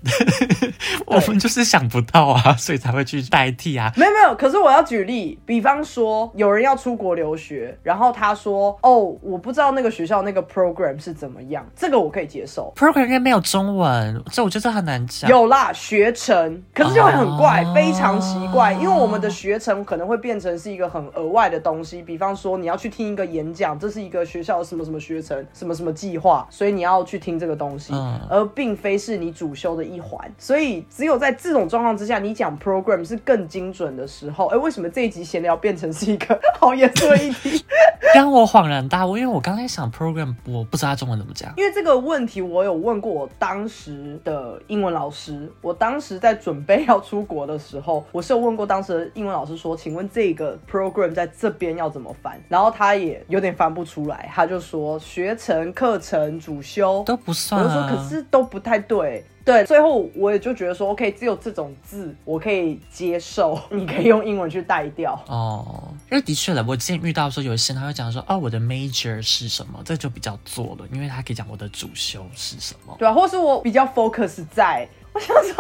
[1.07, 3.93] 我们就是想不到啊，所以才会去代替啊。
[3.97, 12.73] 没有没有，可是我要举例，比方说有人要出国留学，然后他说：“哦，我不知道那个学校那个 program 是怎么样。”这个我可以接受。
[12.77, 15.31] program 应该没有中文，这我觉得很难讲。
[15.31, 30.20] 有啦，学程，可是就会很怪，哦非常奇怪，因为我们的学程可能会变成是一个很额外的东西，比方说你要去听一个演讲，这是一个学校什么什么学程，什么什么计划，所以你要去听这个东西，嗯而并非是你主修的一环。
[30.37, 34.49] 所以只有在这种状况之下，你讲 program 是更精准的时候。
[34.49, 37.64] 哎、为什么这一集闲聊变成是一个好严肃的议题？
[38.12, 41.53] 让我恍然大悟，因为我刚才想 program，我不知道它中文怎么讲。
[41.57, 45.49] 因为这个问题，我有问过我当时的英文老师。
[45.61, 57.03] 我当时在准备要出国的时候，我是有问过当时的英文老师说：“请问这个 program 在这边要怎么翻？”然后他也有点翻不出来，他就说学程、课程、主修。
[57.05, 57.67] 都不我算、啊。
[57.67, 59.25] 就说，可是都不太对。
[59.43, 65.19] 对，最后我也就觉得说，OK，只有这种字我可以接受，你可以用英文去带掉。
[65.27, 72.95] 哦，因为的确了，我之前遇到的时候，有一些人他会讲说，哦，我的 major 是什么，这就比较做了，因为他可以讲我的主修是什么。
[72.99, 75.55] 对啊，或是我比较 focus 在，我想说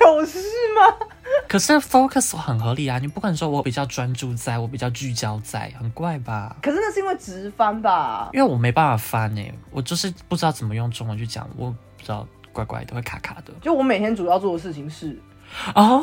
[0.00, 0.38] 有事
[0.76, 0.96] 吗？
[1.48, 6.56] 可是 focus 很合理啊，你不可能说我比较专注在，我比较聚焦在，很怪吧？
[6.62, 8.30] 可是那是因为直翻吧？
[8.32, 13.52] 因为我没办法翻诶、我就是不知道怎么用中文去讲，我不知道怪怪的，会卡卡的。
[13.60, 15.18] 就我每天主要做的事情是，
[15.74, 16.02] 哦，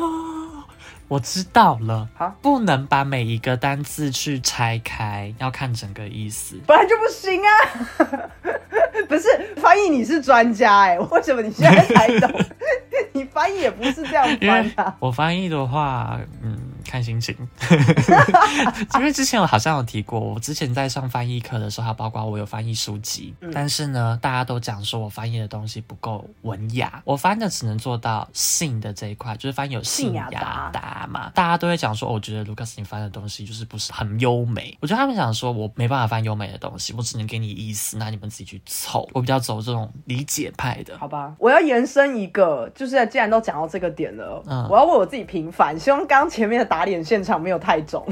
[1.10, 6.56] 我知道了好，不能把每一个单字去拆开，要看整个意思。
[6.68, 8.30] 本来就不行啊。
[9.08, 12.30] 不是翻译，你是专家哎、为什么你现在才懂？
[13.12, 14.94] 你翻译也不是这样翻啊。
[15.00, 17.36] 我翻译的话，嗯，看心情。
[18.96, 31.30] 因为之前我好像有提过，我之前在上翻译课的时候，还包括我有翻译书籍，嗯但是呢，大家都讲说我翻译的东西不够文雅，我翻的只能做到信的这一块，就是翻译有信信雅雅达达嘛。
[31.34, 34.76] 大家都会讲说，哦我觉得卢卡斯你翻的东西就是不是很优美。
[34.80, 39.08] 我觉得他们想说我没办法翻优美的东西，我只能给你意思，那你们自己去凑。
[39.12, 40.98] 我比较走这种理解派的。
[40.98, 48.06] 好吧，我要延伸一个，就是既然都讲到这个点了，嗯我要为我自己平反，希望刚刚前面的打脸现场没有太重。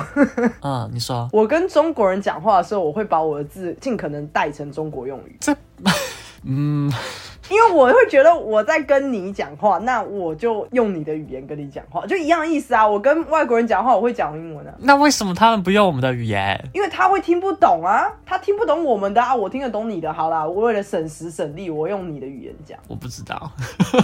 [0.63, 5.55] 嗯， 你说我跟中国人讲话的时候，我会把我的字尽可能带成中国用语，这，
[6.45, 6.93] 嗯。
[7.51, 12.87] 因为我会觉得我在跟你讲话，那我就用你的语言跟你讲话，就一样意思啊。
[12.87, 14.75] 我跟外国人讲话，我会讲英文啊。
[14.79, 16.59] 那为什么他们不用我们的语言？
[16.75, 20.13] 因为他会听不懂啊，他听不懂我们的啊，我听得懂你的。
[20.13, 22.79] 好啦，我为了省时省力，我用你的语言讲。
[22.87, 23.51] 我不知道，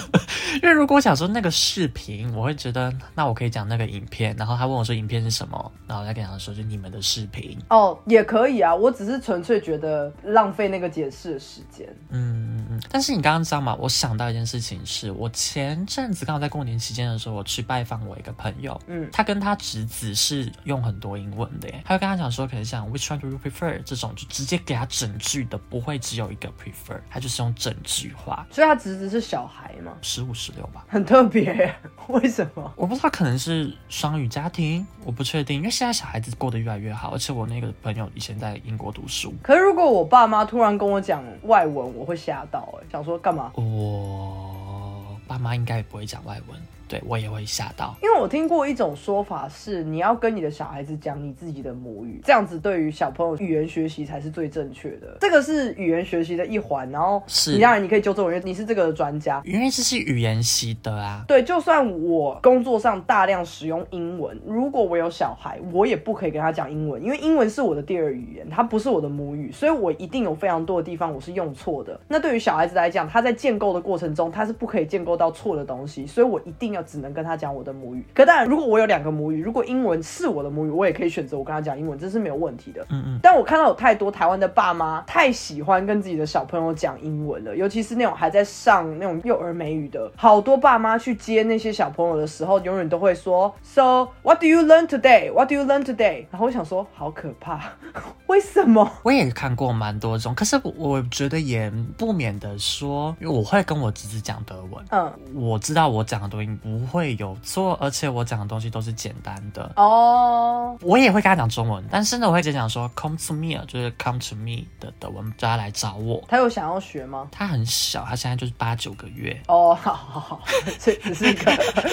[0.62, 7.58] 因为如果我想说那个视频，我会觉得那我可以讲那个影片，然后他问我说影片是什么，然后我再跟他说就你们的视频。
[7.68, 11.86] 哦，也可以啊，我只是纯粹觉得浪费那个解释的时间。
[12.10, 12.80] 嗯嗯嗯。
[12.90, 13.76] 但是你刚刚知道吗？
[13.80, 30.84] 我想到一件事情是，我前阵子刚好在过年期间的时候，我去拜访我一个朋友，嗯他跟他侄子是用很多英文的耶，他会跟他讲说，可能像 which one do you prefer 这种，就直接给他整句的，不会只有一个 prefer，他就是用整句话，所以他侄子是小孩吗，十五十六吧。
[30.88, 31.74] 很特别，
[32.08, 32.72] 为什么？
[32.76, 43.50] 我不知道，可能是双语家庭，我不确定，因为现在小孩子过得越来越好，而且我那个朋友以前在英国读书，可是如果我爸妈突然跟我讲外文，我会吓到哎，想说干嘛？
[43.54, 46.60] 我爸妈应该也不会讲外文，
[46.94, 47.96] 对我也会吓到。
[48.00, 55.16] 因为我听过一种说法是，你要跟你的小孩子讲你自己的母语，这样子对于小朋友语言学习才是最正确的。
[55.20, 59.42] 这个是语言学习的一环，然后是你当然你可以纠正我，因为你是这个的专家。
[59.44, 71.98] 因为这是语言习得啊，对，就算我工作上大量使用英文，如果我有小孩，我也不可以跟他讲英文，因为英文是我的第二语言，它不是我的母语，所以我一定有非常多的地方我是用错的。
[72.06, 78.04] 那对于小孩子来讲，他在建构的过程中，他是不可以建构到错的东西，所以我一定要只能跟他讲我的母语。
[78.14, 82.84] 可当然，如果我有两个母语，如果英文是我的母语，我也可以选择我跟他讲英文，这是没有问题的。
[82.90, 95.32] 嗯嗯，但我看到有太多台湾的爸妈太喜欢跟自己的小朋友讲英文了，尤其是那种还在上那种幼儿美语的，好多爸妈去接那些小朋友的时候，永远都会说，So what do you learn today?
[95.32, 96.26] What do you learn today?
[96.30, 97.60] 然后我想说，好可怕，
[98.26, 98.90] 为什么？
[99.02, 109.70] 我也看过蛮多种，可是我我觉得也不免的说，因为我会跟我侄子讲德文，嗯，我知道我讲的东西不会有错，而且我讲的东西都是简单的。
[109.76, 116.24] 哦，我也会跟他讲中文，但是呢，我会直接讲说 come to me，就是 come to me 的德文，叫他来找我。
[116.26, 117.28] 他有想要学吗？
[117.30, 119.38] 他很小，他现在就是八九个月。
[119.46, 120.40] 哦，好好好，
[120.80, 121.52] 这只是一个，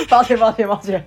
[0.10, 1.06] 抱歉抱歉抱歉，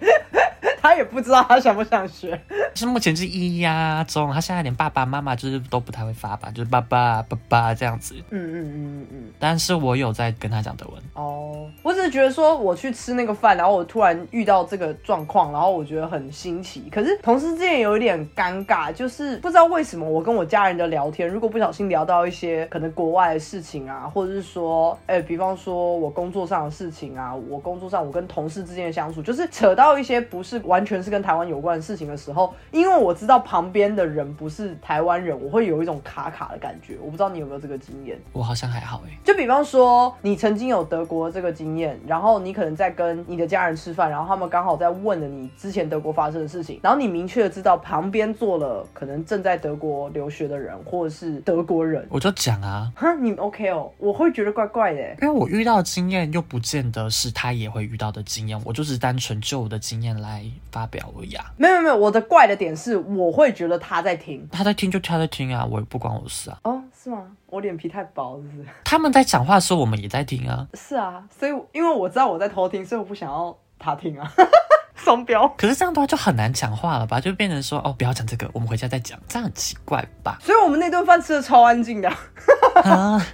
[0.85, 2.39] 他也不知道他想不想学。
[2.75, 8.15] 是目前是一呀中，他现在连爸爸妈妈就是都不太会发吧，就是爸爸爸爸这样子。
[8.29, 9.33] 嗯嗯嗯嗯嗯。
[9.39, 11.03] 但是我有在跟他讲德文。
[11.15, 16.91] 哦，我只是觉得说我去吃那个饭，然后我突然遇到这个状况，然后我觉得很新奇。
[16.93, 36.97] 可是同事之间有一点尴尬，就是不知道为什么我跟我家人的聊天，如果不小心聊到一些可能国外的事情啊，或者是说，哎，比方说我工作上的事情啊，我工作上我跟同事之间的相处，就是扯到一些不是完全是跟台湾有关的事情的时候，因为我知道旁边的人不是台湾人，我会有一种卡卡的感觉。
[37.03, 38.19] 我不知道你有没有这个经验？
[38.33, 39.11] 我好像还好哎。
[39.23, 61.53] 就比方说，你曾经有德国这个经验，然后你可能在跟你的家人吃饭，然后他们刚好在问了你之前德国发生的事情，然后你明确的知道旁边坐了可能正在德国留学的人，或者是德国人，我就讲啊，哈，你 OK 哦，我会觉得怪怪的，因为我遇到的经验又不见得是他也会遇到的经验，我就是单纯就我的经验来发表而已啊。
[61.57, 66.59] 没有没有，我的怪的点是，我会觉得他在听，他在听就他在听啊，我也不关我事啊。
[66.65, 67.25] 哦，是吗？
[67.47, 68.69] 我脸皮太薄，是不是？
[68.85, 70.67] 他们在讲话的时候，我们也在听啊。
[70.75, 74.33] 是啊，所以因为我知道我在偷听，所以我不想要他听啊。
[75.05, 77.21] 双标，可是这样的话就很难讲话了吧？
[77.21, 80.39] 就变成说哦，不要讲这个，我们回家再讲，这样很奇怪吧？
[80.41, 82.11] 所以我们那顿饭吃的超安静的。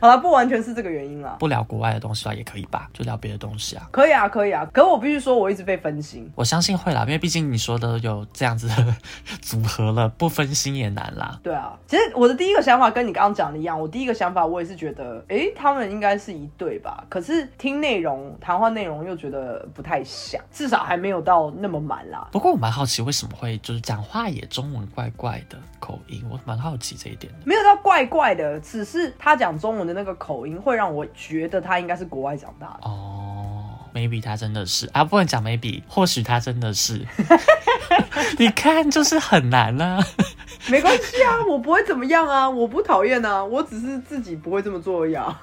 [0.01, 1.37] 好了，不完全是这个原因啦。
[1.39, 2.89] 不聊国外的东西吧，也可以吧？
[2.93, 3.89] 就聊别的东西啊。
[3.91, 4.67] 可以啊，可以啊。
[4.73, 6.31] 可我必须说，我一直被分心。
[6.35, 8.95] 我相信会啦，因为毕竟你说的有这样子的
[9.41, 11.39] 组合了，不分心也难啦。
[11.43, 17.03] 对啊，其实我的第一个想法跟你刚刚讲的一样，我第一个想法我也是觉得，哎，他们应该是一对吧？
[17.09, 22.29] 可是听内容、谈话内容又觉得不太像，至少还没有到那么满啦。
[22.33, 26.25] 不过我蛮好奇，为什么会就是讲话也中文怪怪的口音？
[26.31, 27.39] 我蛮好奇这一点的。
[27.45, 32.89] 没有到怪怪的，只是他讲中文的那个口音会让我觉得他应该是国外长大的。
[32.89, 37.07] 哦，maybe 他真的是啊，不能讲 maybe，或许他真的是。
[38.39, 40.03] 你看，就是很难啊。
[40.69, 45.41] 没关系啊，我不会怎么样啊，我不讨厌啊，我只是自己不会这么做而已啊。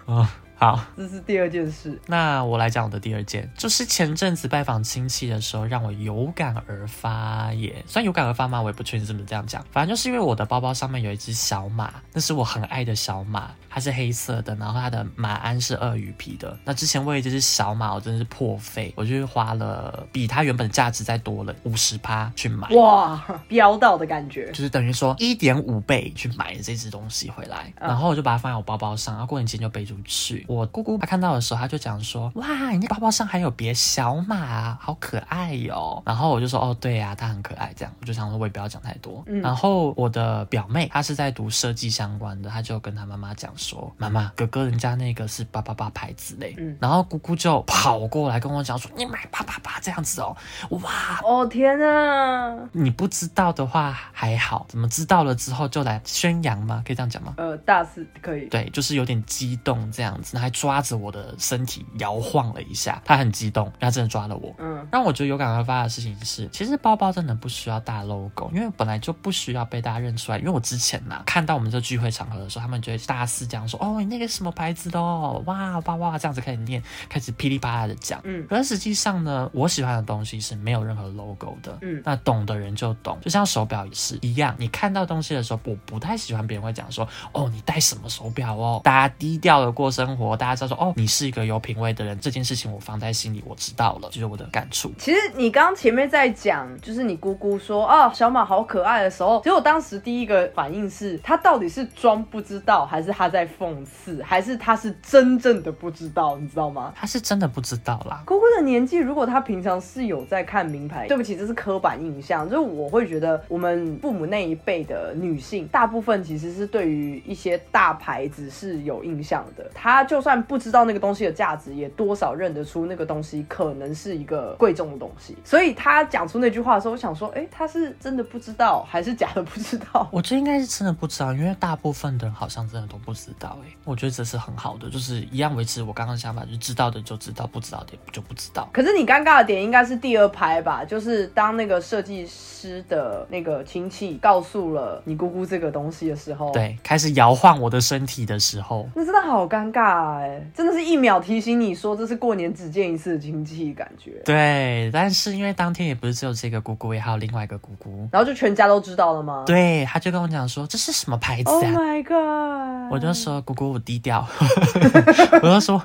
[0.59, 1.99] 好，这是第二件事。
[2.07, 7.83] 那我来讲我的第二件，就是前阵子拜访亲戚的时候，让我有感而发耶。
[7.85, 8.59] 虽然有感而发吗？
[8.59, 9.63] 我也不确定是不是这样讲。
[9.71, 16.57] 反正就是因为我的包包上面有一只小马，那是我很爱的小马，它是黑色的，然后它的马鞍是鳄鱼皮的。
[16.65, 22.67] 那之前为了这只小马，我真的是破费，我就是花了比它原本价值再多了五十趴去买。
[22.69, 30.46] 哇，飙到的感觉，就是等于说一点五倍去买这只东西回来，然后我就把它放在我包包上，然后过年前就背出去。
[30.47, 39.23] 我姑姑她看到的时候，她就讲说：“哇，你那包包上还有别小马，好可爱哟。”然后我就说：“哦，对呀，它很可爱。”这样我就想说，我也不要讲太多。
[39.43, 50.35] 然后我的表妹她是在读设计相关的，她就跟她妈妈讲说：“妈妈，哥哥人家那个是八八八牌子嘞。”嗯然后姑姑就跑过来跟我讲说：“你买八八八这样子哦，
[50.69, 52.57] 哇，哦天啊！
[52.71, 56.83] 你不知道的话还好，怎么知道了之后就来宣扬吗？
[56.85, 57.33] 可以这样讲吗？
[57.37, 58.45] 呃，大肆可以。
[58.47, 64.55] 对，就是有点激动这样子，还抓。”着我的身体摇晃了一下，他很激动，他真的抓了我。
[64.57, 70.37] 嗯，让我觉得有感而发的事情是，其实包包真的不需要大 logo，因为本来就不需要被大家认出来。
[70.37, 81.77] 因为我之前呐，看到我们这聚会场合的时候，他们就会大肆讲说：“哦，你那个什么牌子的哦，哇哇哇，这样子开始念，开始噼里啪啦的讲。”嗯，可是实际上呢，我喜欢的东西是没有任何 logo 的。
[81.81, 94.91] 嗯，那懂的人就懂，就像手表也是一样，你看到东西的时候，我不太喜欢别人会讲说：“哦，你戴什么手表哦？”大家低调的过生活，大家知道说：“哦，你是一个有品味的人。”这件事情我放在心里，我知道了，就是我的感触。
[94.97, 106.37] 其实你刚刚前面在讲，就是你姑姑说哦，小马好可爱的时候，其实我当时第一个反应是，他到底是装不知道，还是他在讽刺，还是他是真正的不知道？
[106.37, 106.91] 你知道吗？
[106.95, 108.23] 他是真的不知道啦。
[108.25, 112.47] 姑姑的年纪，如果他平常是有在看名牌，对不起，这是刻板印象。
[112.49, 119.69] 就是我会觉得，我们父母那一辈的女性，大部分其实是对于一些大牌子是有印象的。
[119.73, 125.37] 她就就算不知道那个东西的价值，也多少认得出那个东西可能是一个贵重的东西。
[125.43, 130.07] 所以他讲出那句话的时候，我想说，哎，他是真的不知道，还是假的不知道？
[130.11, 133.59] 我觉得应该是真的不知道，因为大部分的人好像真的都不知道。
[133.63, 138.67] 哎，我觉得这是很好的，就是一样维持我刚刚的想法，就知道的就知道，不知道的就不知道。
[138.73, 140.83] 可是你尴尬的点应该是第二排吧？
[140.83, 154.21] 就是当那个设计师的那个亲戚告诉了你姑姑这个东西的时候，对，开始摇晃我的身体的时候，那真的好尴尬哎，真的是一秒提醒你说这是过年只见一次的亲戚感觉。
[154.23, 159.43] 对，但是因为当天也不是只有这个姑姑，也还有另外一个姑姑，然后就全家都知道了吗？
[159.45, 162.91] 对，他就跟我讲说这是什么牌子啊？Oh my god！
[162.91, 164.25] 我就说姑姑我低调，
[165.43, 165.81] 我就说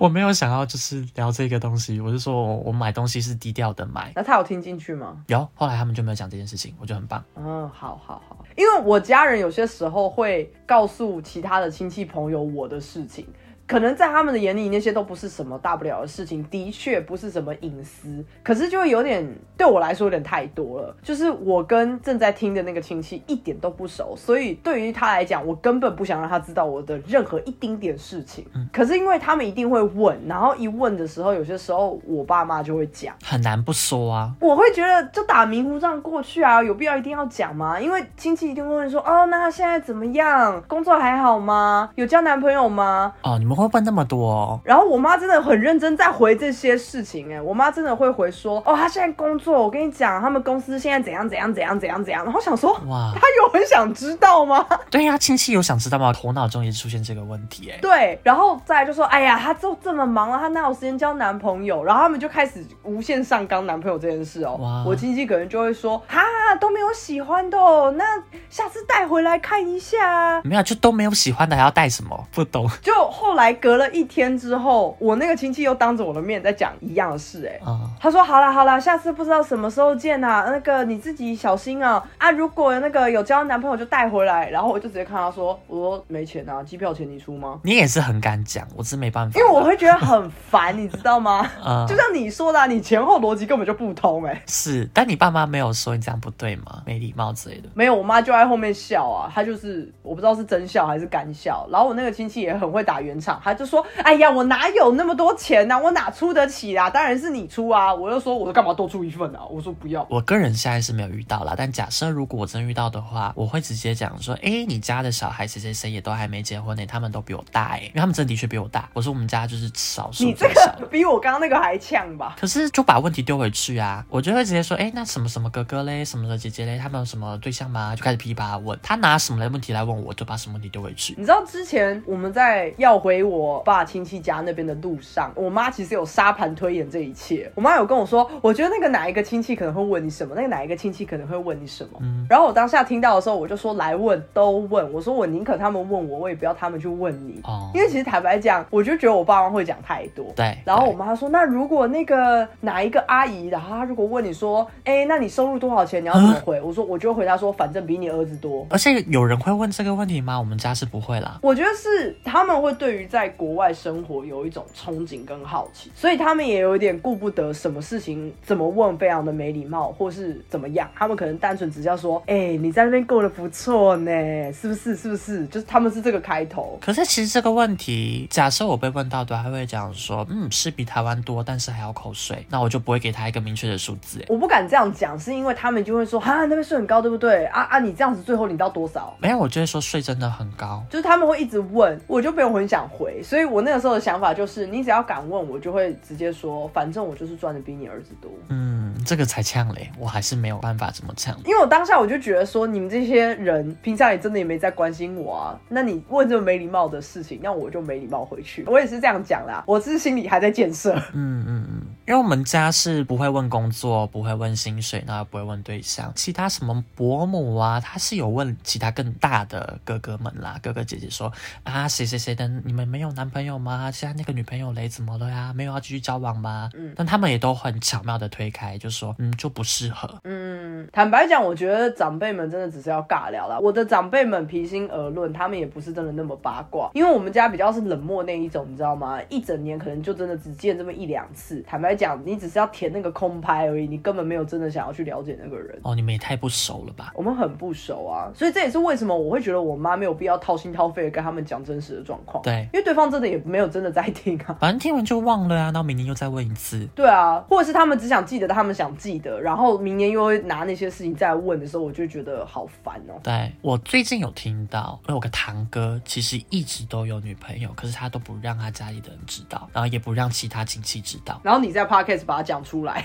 [0.00, 4.10] 我没有想要就是聊这个东西，我就说我我买东西是低调的买。
[4.16, 5.22] 那他有听进去吗？
[5.28, 7.22] 有，后来他们就没有讲这件事情，我觉得很棒。
[7.36, 13.26] 嗯，好好好，因为我家人有些时候会告诉其他的亲戚朋友我的事情。
[13.70, 18.24] 可能在他们的眼里，那些都不是什么大不了的事情，的确不是什么隐私。
[18.42, 19.24] 可是就会有点
[19.56, 20.96] 对我来说有点太多了。
[21.04, 28.44] 就是我跟正在听的那个亲戚一点都不熟，所以对于他来讲，我根本不想让他知道我的任何一丁点事情。
[28.72, 34.32] 可是因为他们一定会问，然后一问的时候，有些时候我爸妈就会讲，很难不说啊。
[34.40, 37.78] 我会觉得就打迷糊仗过去啊，有必要一定要讲吗？
[37.78, 40.60] 因为亲戚一定会问说，哦，那他现在怎么样？
[40.66, 41.88] 工作还好吗？
[41.94, 43.14] 有交男朋友吗？
[43.22, 43.59] 哦，你们。
[43.60, 54.66] 会问那么多，然后我妈真的很认真在回这些事情，哎，我妈真的会回说，哦，她现在工作，我跟你讲，他们公司现在怎样怎样怎样怎样怎样，然后想说，哇，她有很想知道吗？
[54.90, 56.12] 对呀，亲戚有想知道吗？
[56.12, 61.84] 头脑中也出现这个问题，哎，对，然后再来就说，哎呀，她都这么忙了，她哪有时间交男朋友？
[61.84, 66.22] 然后他们就开始无限上纲男朋友这件事哦，哇，我亲戚可能就会说，哈，
[66.60, 67.58] 都没有喜欢的，
[67.92, 68.04] 那
[68.48, 72.26] 下次带回来看一下，没有，就都没有喜欢的，还要带什么？
[72.32, 73.49] 不懂，就后来。
[73.54, 77.60] 隔了一天之后，我那个亲戚又当着我的面在讲一样的事，哎，
[78.00, 82.30] 他说好了好了，下次不知道什么时候见啊，那个你自己小心啊啊！
[82.30, 87.60] 如果那个有交男朋友就带回来，然后我就直接看他说，我说没钱啊，机票钱你出吗？
[87.64, 91.48] 你也是很敢讲，我是没办法，因为我会觉得很烦，你知道吗？
[91.88, 96.82] 就像你说的，你前后逻辑根本就不通，哎，是，但你爸妈没有说你这样不对吗？
[96.86, 97.68] 没礼貌之类的？
[97.74, 103.39] 没有，我妈就在后面笑啊，她就是我不知道是真笑还是干笑，然后我那个亲戚也很会打圆场。
[103.42, 105.78] 他就说：“哎呀，我哪有那么多钱呢？
[105.78, 106.88] 我哪出得起啊？
[106.90, 122.36] 当然是你出啊！”我就说：“我说干嘛多出一份啊？”我说：“不要。”我个人现在是没有遇到啦，但假设如果我真遇到的话，我会直接讲说：“哎，你家的小孩谁谁谁也都还没结婚呢，他们都比我大哎，因为他们真的确比我大。”我说：“我们家就是少数。”你这个比我刚刚那个还呛吧？
[122.40, 131.14] 可是就把问题丢回去啊，我就会直接说：“哎，那什么什么哥哥嘞，什么的姐姐嘞，他们有什么对象吗？”就开始噼啪问他拿什么来问题来问我，就把什么问题丢回去。
[131.16, 134.10] 你知道之前我们在要回我爸亲戚。
[134.10, 137.48] 戚家那边的路上，我妈其实有沙盘推演这一切。
[137.54, 142.00] 我妈有跟我说，我觉得那个哪一个亲戚可能会问你什么，那个哪一个亲戚可能会问你什么。
[142.02, 144.92] 嗯，然后我当下听到的时候，我就说来问都问。
[144.92, 147.40] 我说我宁可他们问我，我也不要他们去问你。
[147.44, 150.26] 哦，因为其实坦白讲，我就觉得我爸妈会讲太多。
[150.34, 150.58] 对。
[150.64, 156.02] 然后我妈说，那如果那个哪一个阿姨，然后她如果问你说，哎，那你收入多少钱？
[156.02, 156.60] 你要怎么回？
[156.60, 158.66] 我说我就回答说，反正比你儿子多。
[158.70, 160.36] 而且有人会问这个问题吗？
[160.36, 161.38] 我们家是不会啦。
[161.42, 164.64] 我觉得是他们会对于在国外生活有一种。
[164.72, 170.88] 憧憬跟好奇，所以他们也有一点顾不得什么事情怎么问，非常的没礼貌，或是怎么样。
[170.94, 174.94] 他们可能单纯只要说：“哎，你在那边过得不错呢，是不是？
[174.94, 176.78] 是不是？”就是他们是这个开头。
[176.80, 184.24] 可是其实这个问题，假设我被问到，的，还会讲说：“嗯，是比台湾多，但是还要扣税。”那我就不会给他一个明确的数字。
[184.28, 187.44] 我不敢这样讲，是因为他们就会说：“哈，那边税很高，对不对？
[187.46, 190.82] 啊啊，你这样子最后领到多少？”没有，我就会说税真的很高。
[190.88, 193.20] 就是他们会一直问，我就没有很想回。
[193.22, 195.40] 所以我那个时候的想法就是，你只要敢问。
[195.50, 198.30] 我就会直接说，反正我就是赚的比你儿子多。
[198.48, 201.34] 嗯，这个才呛嘞，我还是没有办法这么呛。
[201.46, 205.58] 因为我当下我就觉得说，你们这些人平常也真的也没在关心我啊。
[205.70, 208.64] 那你问这么没礼貌的事情，那我就没礼貌回去。
[208.66, 210.94] 我也是这样讲啦，我只是心里还在建设。
[211.14, 216.12] 嗯嗯嗯，因为我们家是不会问工作，不会问薪水，那不会问对象。
[216.14, 221.32] 其他什么伯母啊，他是有问其他更大的哥哥们啦，哥哥姐姐说
[221.64, 223.88] 啊，谁谁谁的，你们没有男朋友吗？
[223.92, 225.30] 现在那个女朋友嘞，怎么了？
[225.30, 226.68] 呀，没有要继续交往吗？
[226.74, 230.20] 嗯，但他们也都很巧妙的推开，就说嗯，就不适合。
[230.24, 233.56] 嗯，坦白讲，我觉得长辈们真的只是要尬聊啦。
[233.60, 239.20] 我的长辈们平心而论，他们也不是真的那么八卦，因为我们家比较是冷漠那一种，你知道吗？
[239.28, 241.62] 一整年可能就真的只见这么一两次。
[241.66, 242.00] 坦白讲。
[242.00, 245.78] 讲，你只是要填那个空拍而已，你根本没有真的想要去了解那个人。
[245.82, 247.12] 哦，你们也太不熟了吧？
[247.14, 252.42] 我们很不熟啊，所以这也是为什么我会觉得我妈没有必要掏心掏肺的跟他们讲真实的状况。
[252.42, 254.56] 对，因为对方真的也没有真的在听啊。
[254.60, 256.86] 反正听完就忘了啊，到明年又再问一次。
[256.94, 263.18] 对啊，或者是他们只想记得他们想记得，然后明年又会拿那些事情再问的时候，我就觉得好烦哦。
[263.22, 273.04] 对我最近有听到，我有个堂哥，其实一直都有女朋友，可是他都不让他家里的人知道，然后也不让其他亲戚知道，然后你在 podcast 把它讲出来，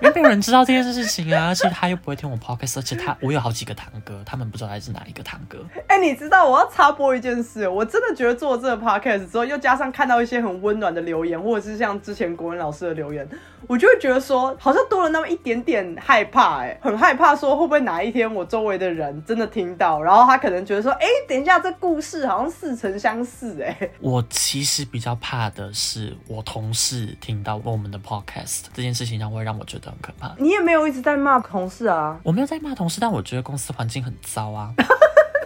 [0.00, 5.58] 因为没有人知道这件事情啊，而且他又不会听我 podcast，而且他我有好几个堂哥，他们不知道他是哪一个堂哥。
[5.88, 13.26] 哎、你知道我要插播一件事，我真的觉得做这个 podcast 之后，又加上看到一些很温暖的留言，或者是像之前国文老师的留言，
[13.66, 30.34] 我就会觉得说，好像多了那么一点点害怕、哎，很害怕说会不会哪一天我周围的人真的听到，然后他可能觉得说，哎、等一下这故事好像似曾相识、哎， 我其实比较怕的是我同事听到我们的 podcast 这件事情，上会让我觉得很可怕。
[30.38, 34.72] 你也没有一直在骂同事啊，我没有在骂同事，但我觉得公司环境很糟啊。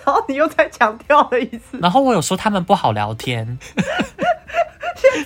[0.07, 3.59] 然后你又再强调了一次，然后我有说他们不好聊天，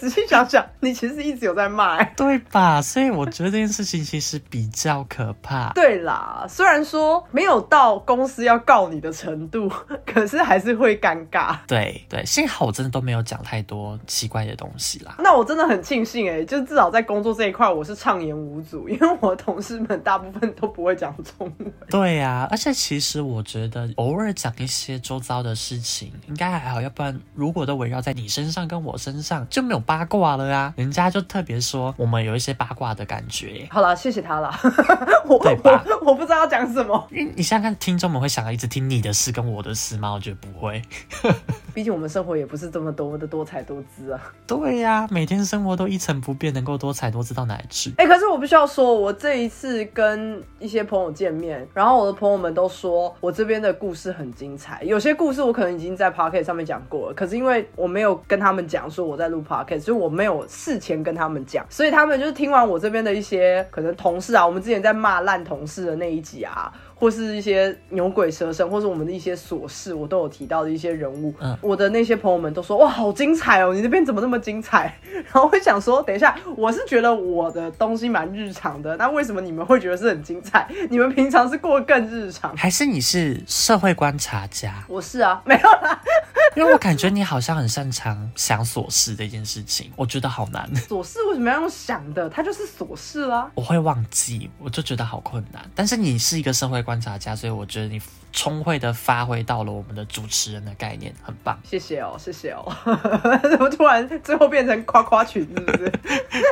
[0.01, 2.81] 仔细想想，你其实一直有在骂、哎对吧？
[2.83, 5.73] 所以我觉得这件事情其实比较可怕。
[5.73, 9.71] 对啦，虽然说没有到公司要告你的程度，
[10.07, 11.57] 可是还是会尴尬。
[11.67, 15.17] 对对，幸好我真的都没有讲太多奇怪的东西啦。
[15.19, 21.73] 那我真的很庆幸哎、就至少在工作这一块我是畅言无阻，因为我的同事们大部分都不会讲中文。
[21.89, 30.73] 对呀、而且其实我觉得偶尔讲一些周遭的事情应该还好，要不然如果都围绕在你身上跟我身上，就没有八卦了啊。
[30.77, 33.67] 人家就特别说我们有一些八卦的感觉。
[33.71, 34.53] 好了，谢谢他了，
[35.27, 40.13] 我对吧我我不知道要讲什么，因为你想想看，听众们会想要一直听你的事跟我的事吗？
[40.13, 40.83] 我觉得不会。
[41.75, 44.21] 毕竟我们生活也不是这么多的多彩多姿啊。
[44.47, 47.93] 对呀、每天生活都一成不变，能够多彩多姿到哪里去？
[47.97, 54.83] 哎、可是我必须要说，我这一次跟一些朋友见面，然后我的朋友们都说我这边的故事很精彩。
[54.83, 71.35] 有些故事我可能已经在 p o c k e t 上面讲过了，可是因为我没有跟他们讲说我在录 e 所以我没有事前跟他们讲，所以他们就是听完我这边的一些可能同事啊，我们之前在骂烂同事的那一集啊，或是一些牛鬼蛇神，或是我们的一些琐事，我都有提到的一些人物。
[71.41, 74.97] 嗯我的那些朋友们都说哇，好精彩哦，你那边怎么那么精彩？
[75.13, 80.69] 然后我想说，等一下，我是觉得我的东西蛮日常的，那为什么你们会觉得是很精彩？
[80.91, 82.55] 你们平常是过得更日常？
[82.57, 84.85] 还是你是社会观察家？
[84.89, 86.01] 我是啊，没有啦，
[86.57, 92.29] 因为我感觉你好像很擅长想琐事这件事情，我觉得好难， 琐事为什么要用想的？
[92.29, 93.51] 它就是琐事啦。
[93.55, 95.63] 我会忘记，我就觉得好困难。
[95.75, 98.01] 但是你是一个社会观察家，所以我觉得你
[98.33, 101.59] 聪慧的发挥到了我们的主持人的概念，很棒。
[101.65, 102.65] 谢谢哦，谢谢哦。
[103.43, 105.93] 怎么突然最后变成夸夸群，是不是？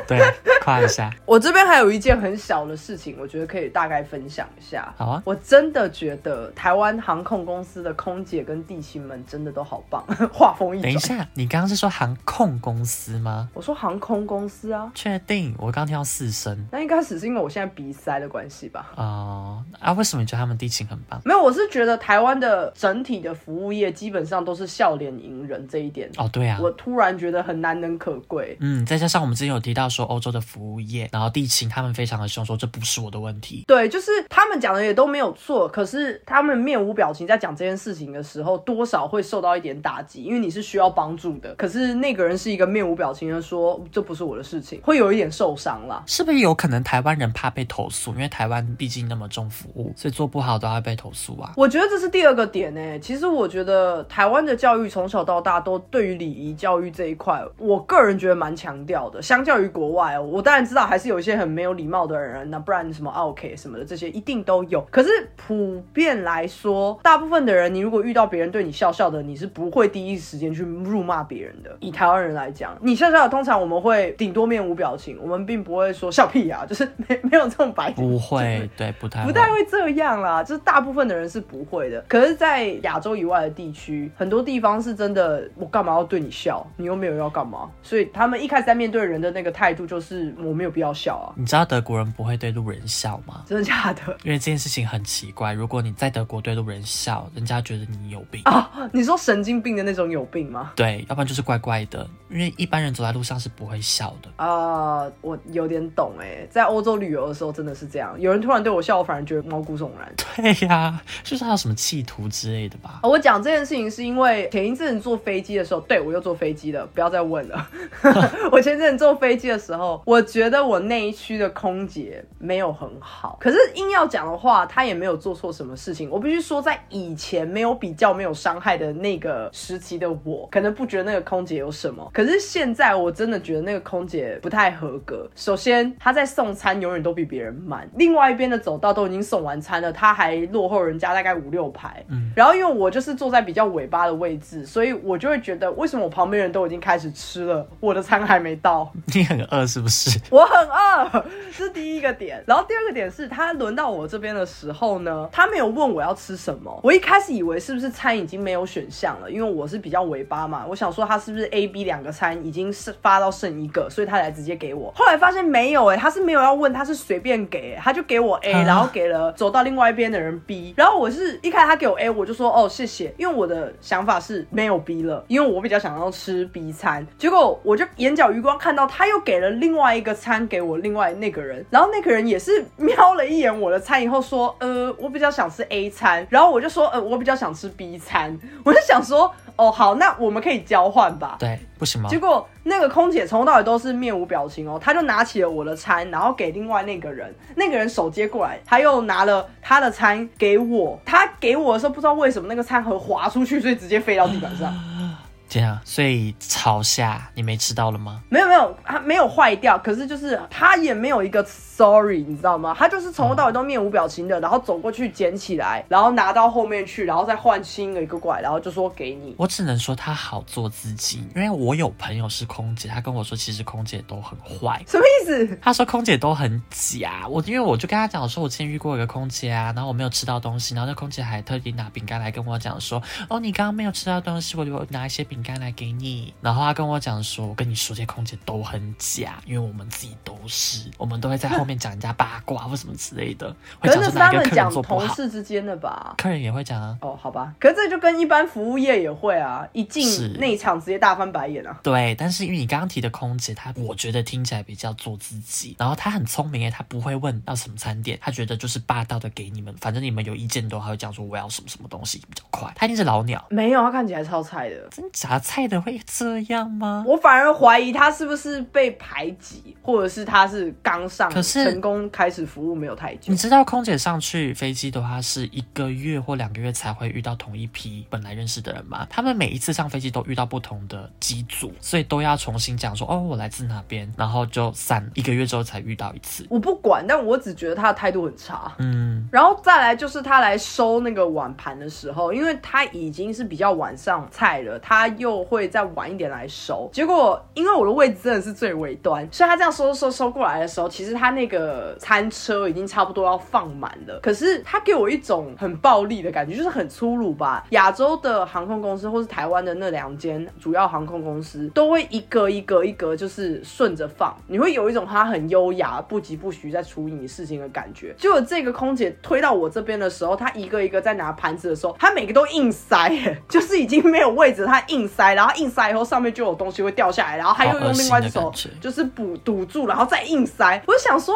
[0.06, 0.20] 对，
[0.62, 1.10] 夸一下。
[1.24, 4.92] 我这边还有一件很小的事情，我觉得可以大概分享一下。
[4.96, 9.82] 好啊我真的觉得台湾航空公司的空姐跟地勤们真的都好
[10.80, 13.48] 等一下，你刚刚是说航空公司吗？
[13.54, 15.54] 我说航空公司啊，确定？
[15.58, 16.66] 我刚听到四声。
[16.70, 18.92] 那应该只是因为我现在鼻塞的关系吧。
[18.96, 21.20] 哦、啊，为什么你觉得他们地勤很棒？
[21.24, 28.56] 没有，我是觉得台湾的整体的服务业基本上都是笑脸迎人这一点，哦，对啊，我突然觉得很难能可贵。
[28.60, 33.64] 嗯，再加上我们之前有提到说欧洲的服务业，然后地勤他们非常的凶，说这不是我的问题。
[33.66, 46.02] 对，就是他们讲的也都没有错，可是他们面无表情在讲这件事情的时候，多少会受到一点打击，因为你是需要帮助的，可是那个人是一个面无表情的说这不是我的事情，会有一点受伤啦。
[46.06, 48.12] 是不是有可能台湾人怕被投诉？
[48.12, 51.52] 因为台湾毕竟那么重服务，所以做不好都要被投诉啊。
[51.56, 59.20] 我觉得这是第二个点呢、其实我觉得台湾的教育从小到大都对于礼仪教育这一块，我个人觉得蛮强调的。
[59.20, 64.80] 相较于国外哦，我当然知道还是有一些很没有礼貌的人，那不然什么 OK 什么的这些一定都有。
[64.90, 71.76] 可是普遍来说，大部分的人，你如果遇到别人对你笑笑的，你是不会第一时间去辱骂别人的。
[71.80, 82.00] 以台湾人来讲，你笑笑的，通常我们会顶多面无表情，我们并不会说笑屁呀、就是没没有这种白不会，对，不太不太会这样啦，就是大部分的人是不会的。
[82.08, 86.64] 可是，在亚洲以外的地区，很多地方是真的，我干嘛要对你笑？
[86.76, 87.68] 你又没有要干嘛？
[87.82, 93.42] 所以他们一开始在面对人的那个态度就是我没有必要笑啊，你知道德国人不会对路人笑吗？
[93.46, 94.16] 真的假的？
[94.22, 98.42] 因为这件事情很奇怪，如果你在德国对路人笑，人家觉得你有病。
[98.44, 100.72] 啊，你说神经病的那种有病吗？
[100.76, 104.28] 对，要不然就是怪怪的，因为一般人走在路上是不会笑的。
[104.36, 110.12] 啊、我有点懂哎，在欧洲旅游的时候真的是这样，有人突然对我笑，我反而觉得毛骨悚然。
[110.36, 113.00] 对呀、就是他有什么企图之类的吧？
[113.02, 117.68] 啊我讲这件事情是因为前一阵坐飞机的时候，对我又坐飞机了，不要再问了。
[118.52, 123.38] 我前阵坐飞机的时候，我觉得我那一区的空姐没有很好。
[123.40, 126.10] 可是硬要讲的话，她也没有做错什么事情。
[126.10, 132.10] 我必须说，在以前没有比较、没有伤害的那个时期的我，可能不觉得那个空姐有什么。
[132.12, 135.28] 可是现在，我真的觉得那个空姐不太合格。
[135.36, 142.04] 首先，她在送餐永远都比别人慢，另外一边的走道都已经送完餐了，她还落后人家大概五六排。
[142.08, 148.90] 嗯，然后因为我就是坐在比较尾巴的位置，所以我就会觉得，为什么我旁边人都已经开始吃了，我的餐还没到？
[149.14, 150.18] 你很饿是不是？
[150.30, 151.24] 我很饿，
[151.56, 152.42] 这是第一个点。
[152.46, 156.80] 然后第二个点是，他轮到我这边的时候呢，他没有问我要吃什么。
[156.82, 164.92] 我一开始以为是不是餐已经没有选项了，因为我是比较尾巴嘛，我想说他是不是 A、B 两个餐已经是发到剩一个，所以他才直接给我。
[164.94, 170.74] 后来发现没有，哎，他是没有要问，他是随便给，他就给我 A，然后给了走到另外一边的人 B。
[170.76, 177.06] 然后我是一开始他给我 A，我就说哦谢谢，因为我的想法是没有 B 了，因为我比较想要吃 B 餐。
[177.18, 189.19] 结果我就眼角余光看到他又给了另外一个餐给我另外那个人，然后那个人也是瞄了一眼我的餐以后说，呃，我比较想吃 A 餐，然后我就说，呃，我比较想吃 B 餐，我就想说，
[189.56, 191.36] 哦好，那我们可以交换吧。
[191.38, 192.08] 对，不行吗？
[192.08, 204.72] 结果那个空姐从头到尾都是面无表情哦，她就拿起了我的餐，然后给另外那个人，那个人手接过来，他又拿了他的餐给我，他给我的时候不知道为什么那个餐盒滑出去，所以直接飞到地板上。
[205.50, 208.22] 这样，所以朝下你没吃到了吗？
[208.28, 212.74] 没有没有，它没有坏掉，可是就是他也没有一个 sorry，你知道吗？
[212.78, 219.34] 他就是从头到尾都面无表情的，然后走过去捡起来，然后拿到后面去，然后再换新的一个过来，然后就说给你。
[219.36, 225.58] 我只能说他好做自己，因为我有朋友是空姐，他跟我说其实空姐都很坏，什么意思？
[225.60, 227.26] 他说空姐都很假。
[227.28, 236.32] 我因为我就跟他讲说，我之前遇过一个空姐啊，然后我没有吃到东西，然后那空姐还特地拿饼干来跟我讲说，哦，你刚刚没有吃到东西，我就拿一些饼干来给你。
[236.40, 243.48] 然后他跟我讲说，我跟你说这些空姐都很假，因为我们自己都是，我们都会在后面讲人家八卦或什么之类的，
[243.80, 246.14] 会可讲哪个是他们讲客人做不好，同事之间的吧？
[246.18, 246.96] 客人也会讲啊。
[247.00, 251.78] 哦，好吧，可是这就跟一般服务业也会啊，一进内场直接大翻白眼啊。
[251.82, 264.88] 对，但是因为你刚刚提的空姐，她我觉得听起来比较做自己，然后她很聪明诶，她不会问要什么餐点，她觉得就是霸道的给你们，反正你们有意见都还会讲说我要什么什么东西比较快，她一定是老鸟，没有，她看起来超菜的。
[264.90, 267.04] 真假菜的会这样吗？
[267.06, 273.36] 我反而怀疑他是不是被排挤，或者是他是刚上，可是成功开始服务没有太久你。
[273.36, 279.06] 知道空姐上去飞机的话，是一个月或两个月才会遇到同一批本来认识的人吗？
[279.10, 286.46] 他们每一次上飞机都遇到不同的机组，所以都要重新讲说哦，我来自哪边，然后就散一个月之后才遇到一次。
[286.48, 288.72] 我不管，但我只觉得他的态度很差。
[288.78, 296.88] 嗯，然后再来就是他来收那个碗盘的时候，因为他已经是比较晚上菜了，他又会再晚一点来收。
[296.92, 304.18] 结果因为我的位置真的是最尾端，所以他这样收收收过来的时候，其实他那个餐车已经差不多要放满了。
[304.20, 307.64] 可是他给我一种很暴力的感觉，就是很粗鲁吧。
[307.70, 318.14] 亚洲的航空公司或是台湾的那两间主要航空公司，都会一个一个一个就是顺着放，你会有一种他很优雅、不疾不徐在处理你事情的感觉。
[318.18, 323.10] 结果这个空姐推到我这边的时候，她一个一个在拿盘子的时候，她每个都硬塞，
[323.48, 330.80] 就是已经没有位置，她硬塞，然后硬塞以后上面就有东西会掉下来，然后他又用另外一手好恶心的感觉就是补堵住，然后再硬塞。
[330.86, 331.34] 我就想说，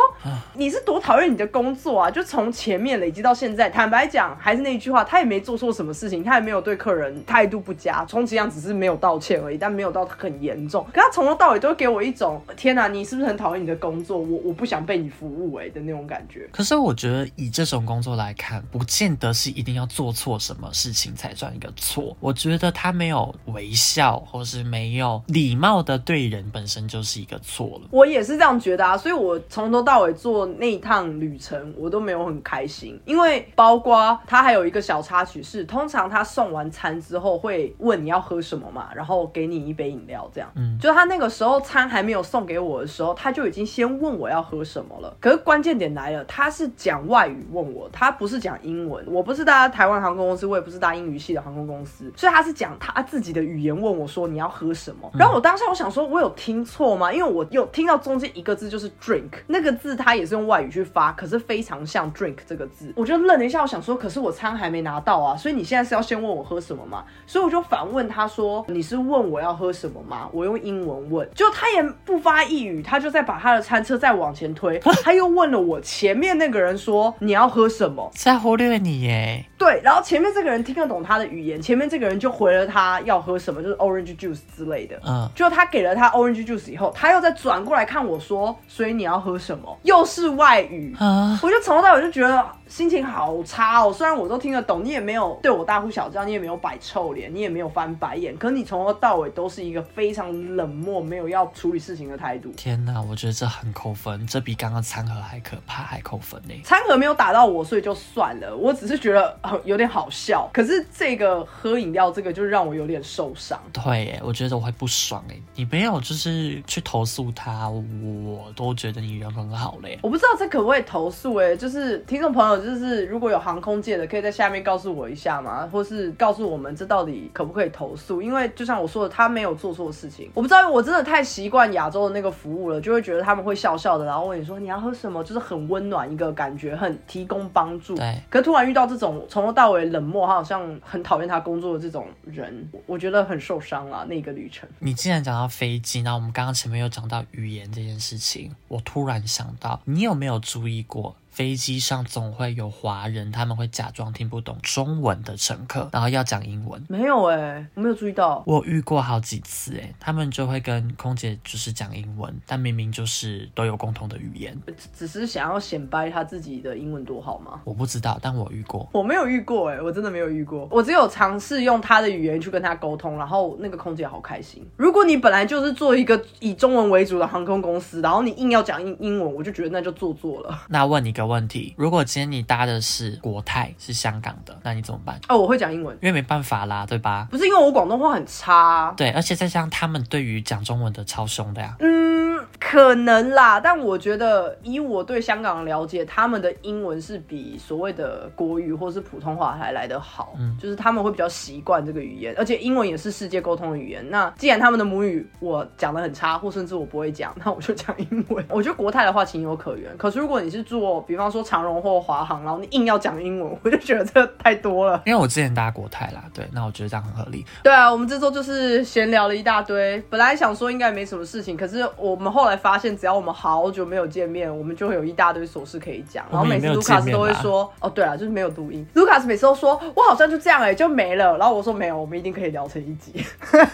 [0.54, 2.10] 你是多讨厌你的工作啊？
[2.10, 10.86] 就从前面累积到现在，坦白讲，还是那一句话，他也没做错什么事情，他也没有对客人态度不佳，充其量只是没有道歉而已，但没有到很严重。
[10.92, 14.18] 可他从头到尾都给我一种，天哪，你是不是很讨厌你的工作？
[14.18, 16.48] 我我不想被你服务哎、的那种感觉。
[16.52, 22.16] 可是我觉得以这种工作来看，不见得是一定要做错什么事情才算一个错。
[22.20, 27.88] 我觉得他没有微笑，或是没有礼貌的对人，本身就是一个错了。
[27.90, 40.50] 我也是这样觉得啊，所以我从头到尾做那一趟旅程，我都没有很开心，因为包括他还有一个小插曲是，通常他送完餐之后会问你要喝什么嘛，然后给你一杯饮料，这样。
[40.56, 45.16] 嗯就他那个时候餐还没有送给我的时候，他就已经先问我要喝什么了。
[45.20, 49.04] 可是关键点来了，他是讲外语问我，他不是讲英文。
[49.06, 55.10] 我不是搭台湾航空公司，我也不是搭英语系的航空公司，所以他是讲他自己的语言问我说你要喝什么。
[55.14, 57.12] 然后我当下我想说，我有听错吗？
[57.12, 62.92] 因为我有听到中间一个字就是 drink，那个字他也是用外语去发，可是非常像 drink 这个字。
[62.96, 67.04] 我就愣了一下，我想说，可是我餐还没拿到啊，所以你现在是要先问我喝什么吗？
[67.26, 70.28] 所以我就反问他说，你是问我要喝什么吗？
[70.32, 78.10] 我用英文问，就他也不发一语，他就再把他的餐车再往前推，他又问了我前面那个人说你要喝什么？
[78.14, 85.00] 在忽略你耶，对对，然后前面这个人听得懂他的语言，前面这个人就回了他要喝什么，就是 orange juice 之类的。
[85.06, 89.74] 嗯，就他给了他 orange juice 以后，他又再转过来看我说，所以你要喝什么？
[89.84, 90.94] 又是外语。
[90.98, 93.92] 啊，我就从头到尾就觉得心情好差哦。
[93.92, 102.50] 虽然我都听得懂，你也没有对我大呼小叫，你也没有摆臭脸，你也没有翻白眼，可你从头到尾都是一个非常冷漠、没有要处理事情的态度。
[102.56, 106.54] 天哪，我觉得这很扣分，这比刚刚餐盒还可怕，还扣分呢。
[106.64, 108.56] 餐盒没有打到我，所以就算了。
[108.56, 113.60] 我只是觉得、呃、有点好笑，可是这个喝饮料这个就让我有点受伤。
[113.72, 115.36] 对耶，我觉得我会不爽哎。
[115.54, 119.98] 你没有就是去投诉他，我都觉得你人很好嘞。
[120.02, 125.68] 我不知道这可不可以投诉哎、就是听众朋友，就是如果有航空界的，可以在下面告诉我一下吗？
[125.72, 128.20] 或是告诉我们这到底可不可以投诉？
[128.22, 130.30] 因为就像我说的，他没有做错事情。
[130.34, 137.94] 我不知道，我真的太习惯亚洲的那个服务了，就会觉得他们会笑笑的，然后问你说你要喝什么，就是很温暖一个感觉，很提供帮助。
[137.94, 144.04] 对，可突然遇到这种从头到尾冷漠，他好像很讨厌他工作的这种人，我我觉得很受伤了。
[144.04, 151.16] 那个旅程，你既然讲到飞机，那我们刚刚前面有讲到语言这件事情，我突然想到，你有没有注意过？
[151.34, 156.80] 飞机上总会有华人，他们会假装听不懂中文的乘客，然后要讲英文。
[156.88, 158.40] 没有哎、我没有注意到。
[158.46, 164.56] 我遇过好几次，哎，他们就会跟空姐就是讲英文，但明明就是都有共同的语言。
[164.76, 167.60] 只只是想要显摆他自己的英文多好吗？
[167.64, 168.88] 我不知道，但我遇过。
[168.92, 170.68] 我没有遇过哎、我真的没有遇过。
[170.70, 174.64] 我只有尝试用他的语言去跟他沟通，然后那个空姐好开心。
[174.76, 180.62] 如果你本来就是做一个以中文为主的航空公司，然后你硬要讲英英文，我就觉得那就做作了。
[180.68, 185.18] 那问你个问题：如果今天你搭的是国泰，是香港的，那你怎么办？
[185.28, 187.26] 哦，我会讲英文，因为没办法啦，对吧？
[187.30, 191.76] 不是因为我广东话很差啊、对，而且再加上他们对于讲中文的超凶的呀。
[191.80, 192.13] 嗯，
[192.58, 204.04] 可能啦，但我觉得以我对香港的了解，他们的英文是比所谓的国语或是普通话还来得好，嗯就是他们会比较习惯这个语言，而且英文也是世界沟通的语言。
[204.10, 208.44] 那既然他们的母语我讲的很差，或甚至我不会讲，那我就讲英文。
[208.48, 215.02] 我觉得国泰的话情有可原，可是如果你是做，比方说长荣或华航，然后你硬要讲英文，我就觉得这太多了。
[215.06, 217.44] 因为我之前搭国泰啦，对，那我觉得这样很合理。
[217.62, 220.02] 对啊，我们这周就是闲聊了一大堆。
[220.10, 226.26] 本来想说应该没什么事情，可是我们后来发现，只要我们好久没有见面，我们就会有一大堆琐事可以讲。
[226.30, 233.24] 然后每次卢卡斯都会说：“哦，对了，就是没有录音。”卢卡斯每次都说：“我好像就这样哎、就没了。”然后我说：“没有，我们一定可以聊成一集。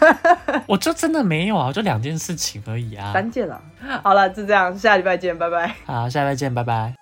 [0.68, 3.12] 我就真的没有啊，就两件事情而已啊。
[3.12, 3.60] 三件啊。
[4.02, 5.74] 好了，就这样，下礼拜见，拜拜。
[5.86, 6.99] 好，下礼拜见，拜拜。